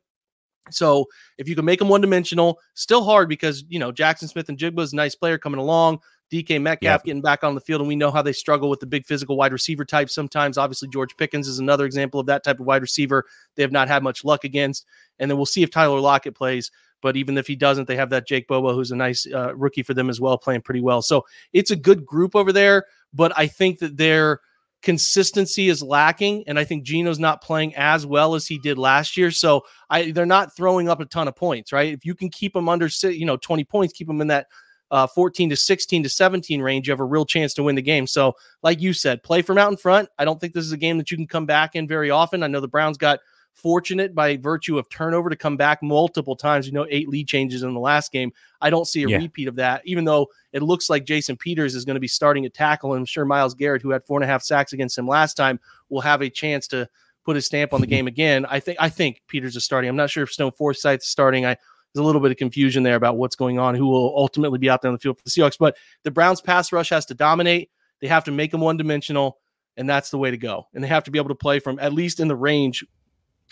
So 0.70 1.06
if 1.38 1.48
you 1.48 1.54
can 1.54 1.64
make 1.64 1.78
them 1.78 1.88
one 1.88 2.02
dimensional, 2.02 2.60
still 2.74 3.04
hard 3.04 3.28
because 3.28 3.64
you 3.68 3.78
know 3.78 3.90
Jaxon 3.92 4.28
Smith-Njigba 4.28 4.80
is 4.80 4.92
a 4.92 4.96
nice 4.96 5.14
player 5.14 5.38
coming 5.38 5.60
along. 5.60 6.00
DK 6.30 6.60
Metcalf 6.60 7.02
getting 7.04 7.22
back 7.22 7.42
on 7.42 7.54
the 7.54 7.60
field, 7.60 7.80
and 7.80 7.88
we 7.88 7.96
know 7.96 8.10
how 8.10 8.22
they 8.22 8.32
struggle 8.32 8.68
with 8.68 8.80
the 8.80 8.86
big 8.86 9.06
physical 9.06 9.36
wide 9.36 9.52
receiver 9.52 9.84
type 9.84 10.10
sometimes. 10.10 10.58
Obviously, 10.58 10.88
George 10.88 11.16
Pickens 11.16 11.48
is 11.48 11.58
another 11.58 11.86
example 11.86 12.20
of 12.20 12.26
that 12.26 12.44
type 12.44 12.60
of 12.60 12.66
wide 12.66 12.82
receiver 12.82 13.24
they 13.54 13.62
have 13.62 13.72
not 13.72 13.88
had 13.88 14.02
much 14.02 14.24
luck 14.24 14.44
against. 14.44 14.84
And 15.18 15.30
then 15.30 15.38
we'll 15.38 15.46
see 15.46 15.62
if 15.62 15.70
Tyler 15.70 16.00
Lockett 16.00 16.34
plays. 16.34 16.70
But 17.00 17.16
even 17.16 17.38
if 17.38 17.46
he 17.46 17.56
doesn't, 17.56 17.86
they 17.86 17.96
have 17.96 18.10
that 18.10 18.26
Jake 18.26 18.48
Bobo, 18.48 18.74
who's 18.74 18.90
a 18.90 18.96
nice 18.96 19.26
uh, 19.32 19.54
rookie 19.54 19.82
for 19.82 19.94
them 19.94 20.10
as 20.10 20.20
well, 20.20 20.36
playing 20.36 20.62
pretty 20.62 20.80
well. 20.80 21.00
So 21.00 21.24
it's 21.52 21.70
a 21.70 21.76
good 21.76 22.04
group 22.04 22.34
over 22.34 22.52
there. 22.52 22.86
But 23.14 23.32
I 23.36 23.46
think 23.46 23.78
that 23.78 23.96
their 23.96 24.40
consistency 24.82 25.68
is 25.68 25.82
lacking, 25.82 26.44
and 26.46 26.58
I 26.58 26.64
think 26.64 26.84
Geno's 26.84 27.18
not 27.18 27.42
playing 27.42 27.74
as 27.76 28.04
well 28.04 28.34
as 28.34 28.46
he 28.46 28.58
did 28.58 28.78
last 28.78 29.16
year. 29.16 29.30
So 29.30 29.62
I, 29.90 30.10
they're 30.10 30.26
not 30.26 30.54
throwing 30.54 30.88
up 30.88 31.00
a 31.00 31.04
ton 31.04 31.28
of 31.28 31.36
points, 31.36 31.72
right? 31.72 31.92
If 31.92 32.04
you 32.04 32.14
can 32.14 32.30
keep 32.30 32.52
them 32.52 32.68
under, 32.68 32.88
you 33.02 33.26
know, 33.26 33.36
20 33.36 33.64
points, 33.64 33.94
keep 33.94 34.06
them 34.06 34.20
in 34.20 34.28
that 34.28 34.46
uh, 34.90 35.06
14 35.06 35.50
to 35.50 35.56
16 35.56 36.02
to 36.02 36.08
17 36.08 36.62
range, 36.62 36.88
you 36.88 36.92
have 36.92 37.00
a 37.00 37.04
real 37.04 37.24
chance 37.24 37.54
to 37.54 37.62
win 37.62 37.74
the 37.74 37.82
game. 37.82 38.06
So, 38.06 38.34
like 38.62 38.80
you 38.80 38.92
said, 38.92 39.22
play 39.22 39.42
from 39.42 39.58
out 39.58 39.70
in 39.70 39.76
front. 39.76 40.08
I 40.18 40.24
don't 40.24 40.40
think 40.40 40.54
this 40.54 40.64
is 40.64 40.72
a 40.72 40.78
game 40.78 40.98
that 40.98 41.10
you 41.10 41.16
can 41.16 41.26
come 41.26 41.46
back 41.46 41.76
in 41.76 41.86
very 41.86 42.10
often. 42.10 42.42
I 42.42 42.46
know 42.46 42.60
the 42.60 42.68
Browns 42.68 42.96
got 42.96 43.20
fortunate 43.58 44.14
by 44.14 44.36
virtue 44.36 44.78
of 44.78 44.88
turnover 44.88 45.28
to 45.28 45.36
come 45.36 45.56
back 45.56 45.82
multiple 45.82 46.36
times. 46.36 46.66
You 46.66 46.72
know, 46.72 46.86
eight 46.88 47.08
lead 47.08 47.26
changes 47.26 47.62
in 47.62 47.74
the 47.74 47.80
last 47.80 48.12
game. 48.12 48.32
I 48.60 48.70
don't 48.70 48.86
see 48.86 49.02
a 49.02 49.08
yeah. 49.08 49.18
repeat 49.18 49.48
of 49.48 49.56
that, 49.56 49.82
even 49.84 50.04
though 50.04 50.28
it 50.52 50.62
looks 50.62 50.88
like 50.88 51.04
Jason 51.04 51.36
Peters 51.36 51.74
is 51.74 51.84
going 51.84 51.96
to 51.96 52.00
be 52.00 52.08
starting 52.08 52.46
at 52.46 52.54
tackle. 52.54 52.92
And 52.92 53.00
I'm 53.00 53.06
sure 53.06 53.24
Myles 53.24 53.54
Garrett, 53.54 53.82
who 53.82 53.90
had 53.90 54.04
four 54.04 54.18
and 54.18 54.24
a 54.24 54.28
half 54.28 54.42
sacks 54.42 54.72
against 54.72 54.96
him 54.96 55.08
last 55.08 55.34
time, 55.34 55.58
will 55.88 56.00
have 56.00 56.22
a 56.22 56.30
chance 56.30 56.68
to 56.68 56.88
put 57.24 57.36
his 57.36 57.46
stamp 57.46 57.72
on 57.72 57.80
the 57.80 57.86
game 57.94 58.06
again. 58.06 58.46
I 58.46 58.60
think 58.60 58.78
I 58.80 58.88
think 58.88 59.22
Peters 59.26 59.56
is 59.56 59.64
starting. 59.64 59.90
I'm 59.90 59.96
not 59.96 60.10
sure 60.10 60.22
if 60.22 60.32
Stone 60.32 60.52
Forsythe's 60.52 61.06
starting. 61.06 61.44
I 61.44 61.56
there's 61.94 62.02
a 62.02 62.06
little 62.06 62.20
bit 62.20 62.30
of 62.30 62.36
confusion 62.36 62.82
there 62.82 62.96
about 62.96 63.16
what's 63.16 63.36
going 63.36 63.58
on, 63.58 63.74
who 63.74 63.86
will 63.86 64.14
ultimately 64.16 64.58
be 64.58 64.68
out 64.68 64.82
there 64.82 64.90
on 64.90 64.94
the 64.94 64.98
field 64.98 65.18
for 65.18 65.24
the 65.24 65.30
Seahawks. 65.30 65.58
But 65.58 65.76
the 66.04 66.10
Browns 66.10 66.40
pass 66.40 66.72
rush 66.72 66.90
has 66.90 67.06
to 67.06 67.14
dominate. 67.14 67.70
They 68.00 68.08
have 68.08 68.24
to 68.24 68.30
make 68.30 68.50
them 68.50 68.60
one 68.60 68.76
dimensional, 68.76 69.38
and 69.76 69.88
that's 69.88 70.10
the 70.10 70.18
way 70.18 70.30
to 70.30 70.36
go. 70.36 70.66
And 70.74 70.84
they 70.84 70.88
have 70.88 71.04
to 71.04 71.10
be 71.10 71.18
able 71.18 71.30
to 71.30 71.34
play 71.34 71.58
from 71.58 71.78
at 71.78 71.92
least 71.92 72.20
in 72.20 72.28
the 72.28 72.36
range 72.36 72.84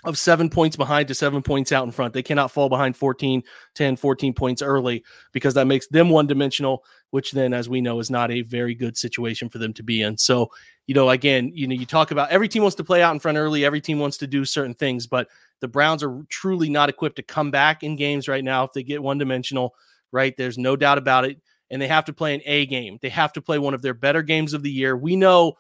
of 0.07 0.17
seven 0.17 0.49
points 0.49 0.77
behind 0.77 1.09
to 1.09 1.15
seven 1.15 1.43
points 1.43 1.73
out 1.73 1.85
in 1.85 1.91
front. 1.91 2.15
They 2.15 2.23
cannot 2.23 2.53
fall 2.53 2.69
behind 2.69 2.97
14, 2.97 3.43
10, 3.75 3.97
14 3.97 4.33
points 4.33 4.63
early 4.63 5.05
because 5.33 5.53
that 5.55 5.67
makes 5.67 5.89
them 5.89 6.09
one 6.09 6.29
dimensional, 6.29 6.85
which 7.11 7.33
then, 7.33 7.53
as 7.53 7.69
we 7.69 7.81
know, 7.81 7.99
is 7.99 8.09
not 8.09 8.31
a 8.31 8.43
very 8.43 8.75
good 8.75 8.97
situation 8.97 9.49
for 9.49 9.59
them 9.59 9.75
to 9.75 9.83
be 9.83 10.03
in. 10.03 10.17
So, 10.17 10.49
you 10.87 10.95
know, 10.95 11.11
again, 11.11 11.51
you 11.53 11.67
know, 11.67 11.75
you 11.75 11.85
talk 11.85 12.13
about 12.13 12.31
every 12.31 12.49
team 12.49 12.63
wants 12.63 12.77
to 12.77 12.85
play 12.85 13.03
out 13.03 13.15
in 13.15 13.21
front 13.21 13.37
early, 13.37 13.65
every 13.65 13.81
team 13.81 13.99
wants 13.99 14.17
to 14.19 14.29
do 14.29 14.45
certain 14.45 14.75
things, 14.75 15.09
but 15.09 15.29
the 15.61 15.69
Browns 15.69 16.05
are 16.05 16.23
truly 16.29 16.71
not 16.71 16.89
equipped 16.89 17.17
to 17.17 17.23
come 17.25 17.51
back 17.51 17.83
in 17.83 17.97
games 17.97 18.29
right 18.29 18.45
now 18.45 18.63
if 18.63 18.73
they 18.73 18.85
get 18.85 19.03
one 19.03 19.19
dimensional, 19.19 19.75
right? 20.13 20.37
There's 20.37 20.57
no 20.57 20.77
doubt 20.77 20.99
about 20.99 21.25
it. 21.25 21.41
And 21.69 21.83
they 21.83 21.89
have 21.89 22.05
to 22.05 22.13
play 22.13 22.33
an 22.33 22.43
A 22.45 22.65
game. 22.67 22.99
They 23.03 23.09
have 23.09 23.33
to 23.33 23.43
play 23.43 23.59
one 23.59 23.75
of 23.75 23.83
their 23.83 23.95
better 23.95 24.23
games 24.23 24.55
of 24.55 24.63
the 24.63 24.71
year. 24.71 24.97
We 24.97 25.17
know, 25.17 25.55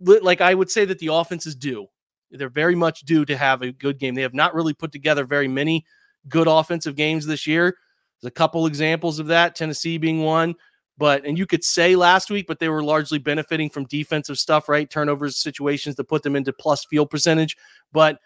like 0.00 0.40
I 0.40 0.54
would 0.54 0.70
say 0.70 0.86
that 0.86 0.98
the 0.98 1.08
offense 1.08 1.44
is 1.44 1.54
due. 1.54 1.88
They're 2.30 2.48
very 2.48 2.74
much 2.74 3.02
due 3.02 3.24
to 3.24 3.36
have 3.36 3.62
a 3.62 3.72
good 3.72 3.98
game. 3.98 4.14
They 4.14 4.22
have 4.22 4.34
not 4.34 4.54
really 4.54 4.74
put 4.74 4.92
together 4.92 5.24
very 5.24 5.48
many 5.48 5.84
good 6.28 6.48
offensive 6.48 6.96
games 6.96 7.26
this 7.26 7.46
year. 7.46 7.76
There's 8.20 8.30
a 8.30 8.34
couple 8.34 8.66
examples 8.66 9.18
of 9.18 9.26
that, 9.28 9.54
Tennessee 9.54 9.98
being 9.98 10.22
one. 10.22 10.54
But 10.98 11.26
and 11.26 11.36
you 11.36 11.46
could 11.46 11.62
say 11.62 11.94
last 11.94 12.30
week, 12.30 12.46
but 12.46 12.58
they 12.58 12.70
were 12.70 12.82
largely 12.82 13.18
benefiting 13.18 13.68
from 13.68 13.84
defensive 13.84 14.38
stuff, 14.38 14.68
right? 14.68 14.88
Turnovers, 14.88 15.36
situations 15.36 15.94
that 15.96 16.08
put 16.08 16.22
them 16.22 16.34
into 16.34 16.52
plus 16.52 16.86
field 16.86 17.10
percentage. 17.10 17.56
But 17.92 18.18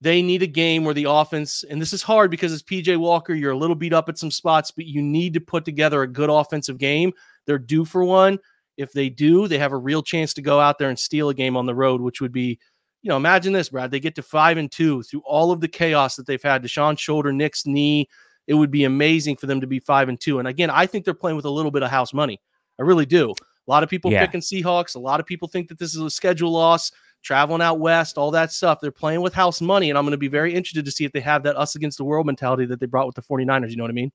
they 0.00 0.22
need 0.22 0.42
a 0.42 0.46
game 0.46 0.84
where 0.84 0.94
the 0.94 1.06
offense, 1.08 1.64
and 1.68 1.80
this 1.80 1.92
is 1.92 2.02
hard 2.02 2.30
because 2.30 2.52
it's 2.52 2.62
PJ 2.62 2.96
Walker, 2.98 3.34
you're 3.34 3.52
a 3.52 3.58
little 3.58 3.74
beat 3.74 3.92
up 3.92 4.08
at 4.08 4.18
some 4.18 4.30
spots, 4.30 4.70
but 4.70 4.86
you 4.86 5.02
need 5.02 5.34
to 5.34 5.40
put 5.40 5.64
together 5.64 6.02
a 6.02 6.08
good 6.08 6.30
offensive 6.30 6.78
game. 6.78 7.12
They're 7.46 7.58
due 7.58 7.84
for 7.84 8.04
one. 8.04 8.38
If 8.76 8.92
they 8.92 9.08
do, 9.08 9.48
they 9.48 9.58
have 9.58 9.72
a 9.72 9.76
real 9.76 10.02
chance 10.02 10.34
to 10.34 10.42
go 10.42 10.60
out 10.60 10.78
there 10.78 10.88
and 10.88 10.98
steal 10.98 11.30
a 11.30 11.34
game 11.34 11.56
on 11.56 11.66
the 11.66 11.74
road, 11.74 12.00
which 12.00 12.20
would 12.20 12.30
be, 12.30 12.60
you 13.02 13.08
know, 13.08 13.16
imagine 13.16 13.52
this, 13.52 13.68
Brad. 13.68 13.90
They 13.90 14.00
get 14.00 14.14
to 14.16 14.22
five 14.22 14.56
and 14.56 14.70
two 14.70 15.02
through 15.02 15.22
all 15.24 15.52
of 15.52 15.60
the 15.60 15.68
chaos 15.68 16.16
that 16.16 16.26
they've 16.26 16.42
had. 16.42 16.62
Deshaun 16.62 16.98
shoulder, 16.98 17.32
Nick's 17.32 17.66
knee. 17.66 18.08
It 18.46 18.54
would 18.54 18.70
be 18.70 18.84
amazing 18.84 19.36
for 19.36 19.46
them 19.46 19.60
to 19.60 19.66
be 19.66 19.78
five 19.78 20.08
and 20.08 20.20
two. 20.20 20.38
And 20.38 20.48
again, 20.48 20.70
I 20.70 20.86
think 20.86 21.04
they're 21.04 21.14
playing 21.14 21.36
with 21.36 21.44
a 21.44 21.50
little 21.50 21.70
bit 21.70 21.82
of 21.82 21.90
house 21.90 22.12
money. 22.12 22.40
I 22.78 22.82
really 22.82 23.06
do. 23.06 23.30
A 23.30 23.70
lot 23.70 23.82
of 23.82 23.90
people 23.90 24.10
yeah. 24.10 24.24
picking 24.24 24.40
Seahawks. 24.40 24.94
A 24.94 24.98
lot 24.98 25.20
of 25.20 25.26
people 25.26 25.48
think 25.48 25.68
that 25.68 25.78
this 25.78 25.94
is 25.94 26.00
a 26.00 26.10
schedule 26.10 26.50
loss 26.50 26.90
traveling 27.22 27.60
out 27.60 27.80
west, 27.80 28.16
all 28.16 28.30
that 28.30 28.52
stuff. 28.52 28.80
They're 28.80 28.90
playing 28.90 29.20
with 29.20 29.34
house 29.34 29.60
money, 29.60 29.90
and 29.90 29.98
I'm 29.98 30.04
going 30.04 30.12
to 30.12 30.18
be 30.18 30.28
very 30.28 30.54
interested 30.54 30.84
to 30.84 30.90
see 30.90 31.04
if 31.04 31.12
they 31.12 31.20
have 31.20 31.42
that 31.42 31.56
us 31.56 31.74
against 31.74 31.98
the 31.98 32.04
world 32.04 32.26
mentality 32.26 32.64
that 32.66 32.80
they 32.80 32.86
brought 32.86 33.06
with 33.06 33.16
the 33.16 33.22
49ers. 33.22 33.70
You 33.70 33.76
know 33.76 33.84
what 33.84 33.90
I 33.90 33.94
mean? 33.94 34.12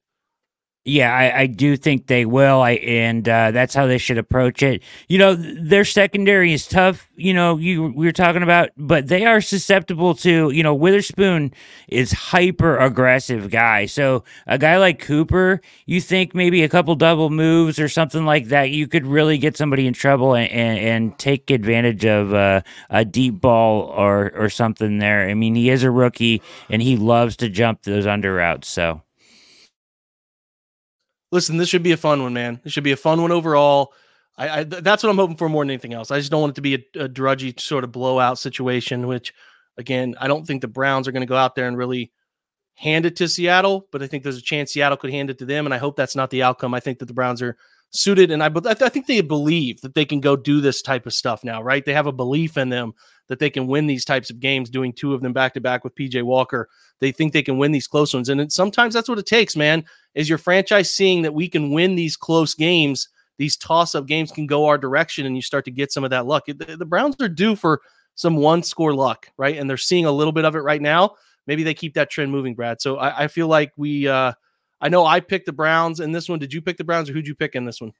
Yeah, 0.85 1.15
I, 1.15 1.43
I, 1.43 1.47
do 1.47 1.77
think 1.77 2.07
they 2.07 2.25
will. 2.25 2.61
I 2.61 2.71
and 2.71 3.27
uh, 3.29 3.51
that's 3.51 3.73
how 3.73 3.85
they 3.85 3.97
should 3.97 4.17
approach 4.17 4.61
it. 4.61 4.83
You 5.07 5.17
know, 5.17 5.33
their 5.33 5.85
secondary 5.85 6.51
is 6.51 6.67
tough. 6.67 7.09
You 7.15 7.33
know, 7.33 7.57
you 7.57 7.83
we 7.83 8.05
were 8.05 8.11
talking 8.11 8.43
about, 8.43 8.71
but 8.75 9.07
they 9.07 9.23
are 9.23 9.39
susceptible 9.39 10.13
to. 10.15 10.51
You 10.51 10.61
know, 10.61 10.75
Witherspoon 10.75 11.53
is 11.87 12.11
hyper 12.11 12.77
aggressive 12.77 13.49
guy. 13.49 13.85
So 13.85 14.25
a 14.45 14.57
guy 14.57 14.77
like 14.77 14.99
Cooper, 14.99 15.61
you 15.85 16.01
think 16.01 16.35
maybe 16.35 16.63
a 16.63 16.69
couple 16.69 16.95
double 16.95 17.29
moves 17.29 17.79
or 17.79 17.87
something 17.87 18.25
like 18.25 18.47
that, 18.47 18.71
you 18.71 18.85
could 18.89 19.05
really 19.07 19.37
get 19.37 19.55
somebody 19.55 19.87
in 19.87 19.93
trouble 19.93 20.35
and 20.35 20.51
and, 20.51 20.79
and 20.79 21.17
take 21.17 21.49
advantage 21.49 22.03
of 22.03 22.33
uh, 22.33 22.61
a 22.89 23.05
deep 23.05 23.39
ball 23.39 23.83
or 23.83 24.33
or 24.35 24.49
something 24.49 24.97
there. 24.97 25.29
I 25.29 25.33
mean, 25.33 25.55
he 25.55 25.69
is 25.69 25.83
a 25.83 25.91
rookie 25.91 26.41
and 26.69 26.81
he 26.81 26.97
loves 26.97 27.37
to 27.37 27.47
jump 27.47 27.83
those 27.83 28.05
under 28.05 28.35
routes. 28.35 28.67
So 28.67 29.02
listen, 31.33 31.57
this 31.57 31.67
should 31.67 31.83
be 31.83 31.91
a 31.91 31.97
fun 31.97 32.21
one, 32.21 32.33
man. 32.33 32.61
This 32.63 32.71
should 32.71 32.83
be 32.83 32.91
a 32.91 32.97
fun 32.97 33.21
one 33.21 33.31
overall. 33.31 33.93
I, 34.37 34.59
I 34.59 34.63
that's 34.63 35.03
what 35.03 35.09
I'm 35.09 35.17
hoping 35.17 35.35
for 35.35 35.49
more 35.49 35.63
than 35.63 35.71
anything 35.71 35.93
else. 35.93 36.11
I 36.11 36.19
just 36.19 36.31
don't 36.31 36.41
want 36.41 36.51
it 36.51 36.55
to 36.55 36.61
be 36.61 36.75
a, 36.75 37.03
a 37.03 37.07
drudgy 37.07 37.53
sort 37.57 37.83
of 37.83 37.91
blowout 37.91 38.37
situation. 38.37 39.07
Which, 39.07 39.33
again, 39.77 40.15
I 40.19 40.27
don't 40.27 40.45
think 40.45 40.61
the 40.61 40.67
Browns 40.67 41.07
are 41.07 41.11
going 41.11 41.21
to 41.21 41.27
go 41.27 41.35
out 41.35 41.55
there 41.55 41.67
and 41.67 41.77
really 41.77 42.11
hand 42.75 43.05
it 43.05 43.15
to 43.17 43.27
Seattle, 43.27 43.87
but 43.91 44.01
I 44.01 44.07
think 44.07 44.23
there's 44.23 44.37
a 44.37 44.41
chance 44.41 44.71
Seattle 44.71 44.97
could 44.97 45.11
hand 45.11 45.29
it 45.29 45.39
to 45.39 45.45
them, 45.45 45.65
and 45.65 45.73
I 45.73 45.77
hope 45.77 45.95
that's 45.95 46.15
not 46.15 46.29
the 46.29 46.43
outcome. 46.43 46.73
I 46.73 46.79
think 46.79 46.99
that 46.99 47.05
the 47.07 47.13
Browns 47.13 47.41
are 47.41 47.57
suited. 47.89 48.31
And 48.31 48.43
I, 48.43 48.49
I 48.65 48.89
think 48.89 49.07
they 49.07 49.21
believe 49.21 49.81
that 49.81 49.93
they 49.93 50.05
can 50.05 50.19
go 50.19 50.35
do 50.35 50.61
this 50.61 50.81
type 50.81 51.05
of 51.05 51.13
stuff 51.13 51.43
now, 51.43 51.61
right? 51.61 51.85
They 51.85 51.93
have 51.93 52.07
a 52.07 52.11
belief 52.11 52.57
in 52.57 52.69
them 52.69 52.93
that 53.29 53.39
they 53.39 53.49
can 53.49 53.67
win 53.67 53.87
these 53.87 54.05
types 54.05 54.29
of 54.29 54.39
games, 54.39 54.69
doing 54.69 54.93
two 54.93 55.13
of 55.13 55.21
them 55.21 55.33
back 55.33 55.53
to 55.53 55.61
back 55.61 55.83
with 55.83 55.95
PJ 55.95 56.21
Walker. 56.23 56.69
They 56.99 57.11
think 57.11 57.33
they 57.33 57.41
can 57.41 57.57
win 57.57 57.71
these 57.71 57.87
close 57.87 58.13
ones. 58.13 58.29
And 58.29 58.41
it, 58.41 58.51
sometimes 58.51 58.93
that's 58.93 59.09
what 59.09 59.19
it 59.19 59.25
takes, 59.25 59.55
man, 59.55 59.85
is 60.15 60.29
your 60.29 60.37
franchise 60.37 60.93
seeing 60.93 61.21
that 61.21 61.33
we 61.33 61.47
can 61.47 61.71
win 61.71 61.95
these 61.95 62.17
close 62.17 62.53
games. 62.53 63.09
These 63.37 63.57
toss 63.57 63.95
up 63.95 64.05
games 64.05 64.31
can 64.31 64.45
go 64.45 64.65
our 64.65 64.77
direction 64.77 65.25
and 65.25 65.35
you 65.35 65.41
start 65.41 65.65
to 65.65 65.71
get 65.71 65.91
some 65.91 66.03
of 66.03 66.09
that 66.11 66.25
luck. 66.25 66.45
The, 66.47 66.75
the 66.77 66.85
Browns 66.85 67.15
are 67.21 67.29
due 67.29 67.55
for 67.55 67.81
some 68.15 68.35
one 68.35 68.61
score 68.61 68.93
luck, 68.93 69.29
right? 69.37 69.57
And 69.57 69.69
they're 69.69 69.77
seeing 69.77 70.05
a 70.05 70.11
little 70.11 70.33
bit 70.33 70.45
of 70.45 70.55
it 70.55 70.59
right 70.59 70.81
now. 70.81 71.15
Maybe 71.47 71.63
they 71.63 71.73
keep 71.73 71.95
that 71.95 72.09
trend 72.09 72.31
moving, 72.31 72.55
Brad. 72.55 72.81
So 72.81 72.97
I, 72.97 73.23
I 73.23 73.27
feel 73.27 73.47
like 73.47 73.73
we, 73.75 74.07
uh, 74.07 74.33
I 74.79 74.89
know 74.89 75.05
I 75.05 75.19
picked 75.19 75.45
the 75.45 75.53
Browns 75.53 75.99
in 75.99 76.11
this 76.11 76.29
one. 76.29 76.39
Did 76.39 76.53
you 76.53 76.61
pick 76.61 76.77
the 76.77 76.83
Browns 76.83 77.09
or 77.09 77.13
who'd 77.13 77.27
you 77.27 77.35
pick 77.35 77.55
in 77.55 77.65
this 77.65 77.81
one? 77.81 77.93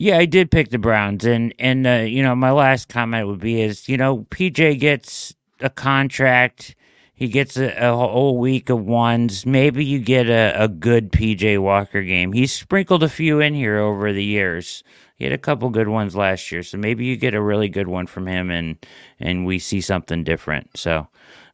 Yeah, 0.00 0.16
I 0.16 0.24
did 0.24 0.50
pick 0.50 0.70
the 0.70 0.78
Browns, 0.78 1.26
and 1.26 1.52
and 1.58 1.86
uh, 1.86 1.90
you 2.08 2.22
know 2.22 2.34
my 2.34 2.52
last 2.52 2.88
comment 2.88 3.26
would 3.26 3.38
be 3.38 3.60
is 3.60 3.86
you 3.86 3.98
know 3.98 4.26
PJ 4.30 4.80
gets 4.80 5.34
a 5.60 5.68
contract, 5.68 6.74
he 7.12 7.28
gets 7.28 7.58
a, 7.58 7.68
a 7.76 7.94
whole 7.94 8.38
week 8.38 8.70
of 8.70 8.82
ones. 8.82 9.44
Maybe 9.44 9.84
you 9.84 9.98
get 9.98 10.26
a, 10.26 10.54
a 10.56 10.68
good 10.68 11.12
PJ 11.12 11.58
Walker 11.58 12.00
game. 12.00 12.32
He's 12.32 12.50
sprinkled 12.50 13.02
a 13.02 13.10
few 13.10 13.40
in 13.40 13.52
here 13.52 13.76
over 13.76 14.10
the 14.10 14.24
years. 14.24 14.82
He 15.16 15.24
had 15.24 15.34
a 15.34 15.38
couple 15.38 15.68
good 15.68 15.88
ones 15.88 16.16
last 16.16 16.50
year, 16.50 16.62
so 16.62 16.78
maybe 16.78 17.04
you 17.04 17.18
get 17.18 17.34
a 17.34 17.42
really 17.42 17.68
good 17.68 17.88
one 17.88 18.06
from 18.06 18.26
him, 18.26 18.50
and 18.50 18.78
and 19.18 19.44
we 19.44 19.58
see 19.58 19.82
something 19.82 20.24
different. 20.24 20.78
So, 20.78 21.08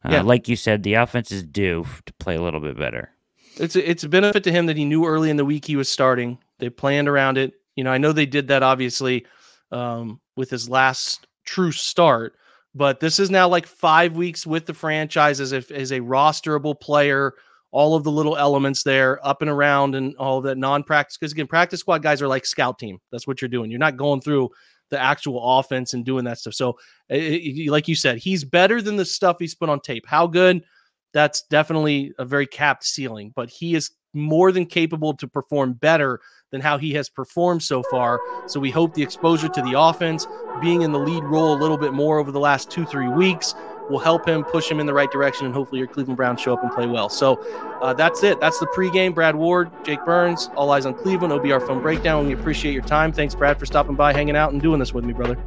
uh, 0.05 0.09
yeah. 0.09 0.21
like 0.21 0.47
you 0.47 0.55
said, 0.55 0.83
the 0.83 0.93
offense 0.93 1.33
is 1.33 1.43
due 1.43 1.85
to 2.05 2.13
play 2.13 2.37
a 2.37 2.41
little 2.41 2.61
bit 2.61 2.79
better. 2.79 3.11
It's 3.57 3.75
a, 3.75 3.89
it's 3.89 4.05
a 4.05 4.09
benefit 4.09 4.45
to 4.45 4.53
him 4.53 4.67
that 4.67 4.77
he 4.77 4.85
knew 4.85 5.05
early 5.05 5.29
in 5.29 5.35
the 5.35 5.43
week 5.43 5.65
he 5.65 5.75
was 5.75 5.91
starting. 5.91 6.37
They 6.59 6.69
planned 6.69 7.09
around 7.09 7.37
it. 7.37 7.55
You 7.77 7.85
know, 7.85 7.91
I 7.91 7.97
know 7.97 8.11
they 8.11 8.25
did 8.25 8.49
that 8.49 8.63
obviously 8.63 9.25
um, 9.71 10.19
with 10.35 10.49
his 10.49 10.67
last 10.67 11.27
true 11.45 11.71
start, 11.71 12.35
but 12.75 12.99
this 12.99 13.19
is 13.19 13.31
now 13.31 13.47
like 13.47 13.65
five 13.65 14.17
weeks 14.17 14.45
with 14.45 14.65
the 14.65 14.73
franchise 14.73 15.39
as 15.39 15.53
if 15.53 15.71
as 15.71 15.91
a 15.91 16.01
rosterable 16.01 16.77
player. 16.77 17.33
All 17.71 17.95
of 17.95 18.05
the 18.05 18.11
little 18.11 18.37
elements 18.37 18.83
there, 18.83 19.25
up 19.27 19.41
and 19.41 19.51
around, 19.51 19.93
and 19.93 20.15
all 20.15 20.39
that 20.41 20.57
non-practice. 20.57 21.17
Because 21.17 21.33
again, 21.33 21.47
practice 21.47 21.81
squad 21.81 22.01
guys 22.01 22.21
are 22.21 22.27
like 22.27 22.45
scout 22.45 22.79
team. 22.79 22.97
That's 23.11 23.27
what 23.27 23.41
you're 23.41 23.49
doing. 23.49 23.69
You're 23.69 23.77
not 23.77 23.97
going 23.97 24.21
through 24.21 24.49
the 24.89 24.99
actual 24.99 25.59
offense 25.59 25.93
and 25.93 26.05
doing 26.05 26.23
that 26.25 26.39
stuff. 26.39 26.53
So, 26.53 26.79
it, 27.09 27.69
like 27.69 27.89
you 27.89 27.95
said, 27.95 28.17
he's 28.19 28.45
better 28.45 28.81
than 28.81 28.95
the 28.95 29.03
stuff 29.03 29.35
he's 29.37 29.53
put 29.53 29.67
on 29.67 29.81
tape. 29.81 30.05
How 30.07 30.27
good? 30.27 30.63
That's 31.13 31.41
definitely 31.43 32.13
a 32.17 32.25
very 32.25 32.47
capped 32.47 32.85
ceiling, 32.85 33.33
but 33.35 33.49
he 33.49 33.75
is 33.75 33.91
more 34.17 34.51
than 34.51 34.65
capable 34.65 35.13
to 35.15 35.27
perform 35.27 35.73
better 35.73 36.19
than 36.51 36.61
how 36.61 36.77
he 36.77 36.93
has 36.93 37.09
performed 37.09 37.61
so 37.61 37.83
far. 37.83 38.19
So 38.47 38.59
we 38.59 38.71
hope 38.71 38.93
the 38.93 39.03
exposure 39.03 39.49
to 39.49 39.61
the 39.61 39.79
offense, 39.79 40.27
being 40.61 40.81
in 40.81 40.91
the 40.91 40.99
lead 40.99 41.23
role 41.23 41.53
a 41.53 41.59
little 41.59 41.77
bit 41.77 41.93
more 41.93 42.19
over 42.19 42.31
the 42.31 42.39
last 42.39 42.71
two, 42.71 42.85
three 42.85 43.09
weeks, 43.09 43.53
will 43.89 43.99
help 43.99 44.27
him 44.27 44.43
push 44.43 44.69
him 44.69 44.79
in 44.79 44.85
the 44.85 44.93
right 44.93 45.11
direction. 45.11 45.45
And 45.45 45.55
hopefully 45.55 45.79
your 45.79 45.87
Cleveland 45.87 46.17
Browns 46.17 46.41
show 46.41 46.53
up 46.53 46.63
and 46.63 46.71
play 46.71 46.87
well. 46.87 47.09
So 47.09 47.35
uh, 47.81 47.93
that's 47.93 48.23
it. 48.23 48.39
That's 48.39 48.59
the 48.59 48.67
pregame. 48.67 49.13
Brad 49.13 49.35
Ward, 49.35 49.71
Jake 49.83 50.03
Burns, 50.05 50.49
All 50.55 50.71
Eyes 50.71 50.85
on 50.85 50.93
Cleveland, 50.93 51.33
OBR 51.33 51.65
Film 51.65 51.81
Breakdown. 51.81 52.27
We 52.27 52.33
appreciate 52.33 52.73
your 52.73 52.83
time. 52.83 53.11
Thanks, 53.11 53.35
Brad, 53.35 53.59
for 53.59 53.65
stopping 53.65 53.95
by, 53.95 54.13
hanging 54.13 54.35
out, 54.35 54.51
and 54.51 54.61
doing 54.61 54.79
this 54.79 54.93
with 54.93 55.05
me, 55.05 55.13
brother. 55.13 55.37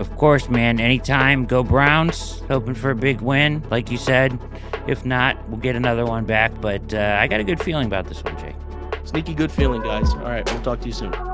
Of 0.00 0.16
course, 0.16 0.48
man. 0.48 0.80
Anytime, 0.80 1.44
go 1.44 1.62
Browns. 1.62 2.40
Hoping 2.48 2.74
for 2.74 2.90
a 2.90 2.96
big 2.96 3.20
win, 3.20 3.62
like 3.70 3.90
you 3.90 3.98
said. 3.98 4.38
If 4.86 5.04
not, 5.04 5.46
we'll 5.50 5.60
get 5.60 5.76
another 5.76 6.06
one 6.06 6.24
back. 6.24 6.58
But 6.58 6.94
uh, 6.94 7.18
I 7.20 7.28
got 7.28 7.38
a 7.38 7.44
good 7.44 7.60
feeling 7.60 7.86
about 7.86 8.08
this 8.08 8.24
one, 8.24 8.38
Jake. 8.38 8.56
Sneaky 9.04 9.34
good 9.34 9.52
feeling, 9.52 9.82
guys. 9.82 10.10
All 10.14 10.22
right, 10.22 10.50
we'll 10.50 10.62
talk 10.62 10.80
to 10.80 10.86
you 10.86 10.94
soon. 10.94 11.29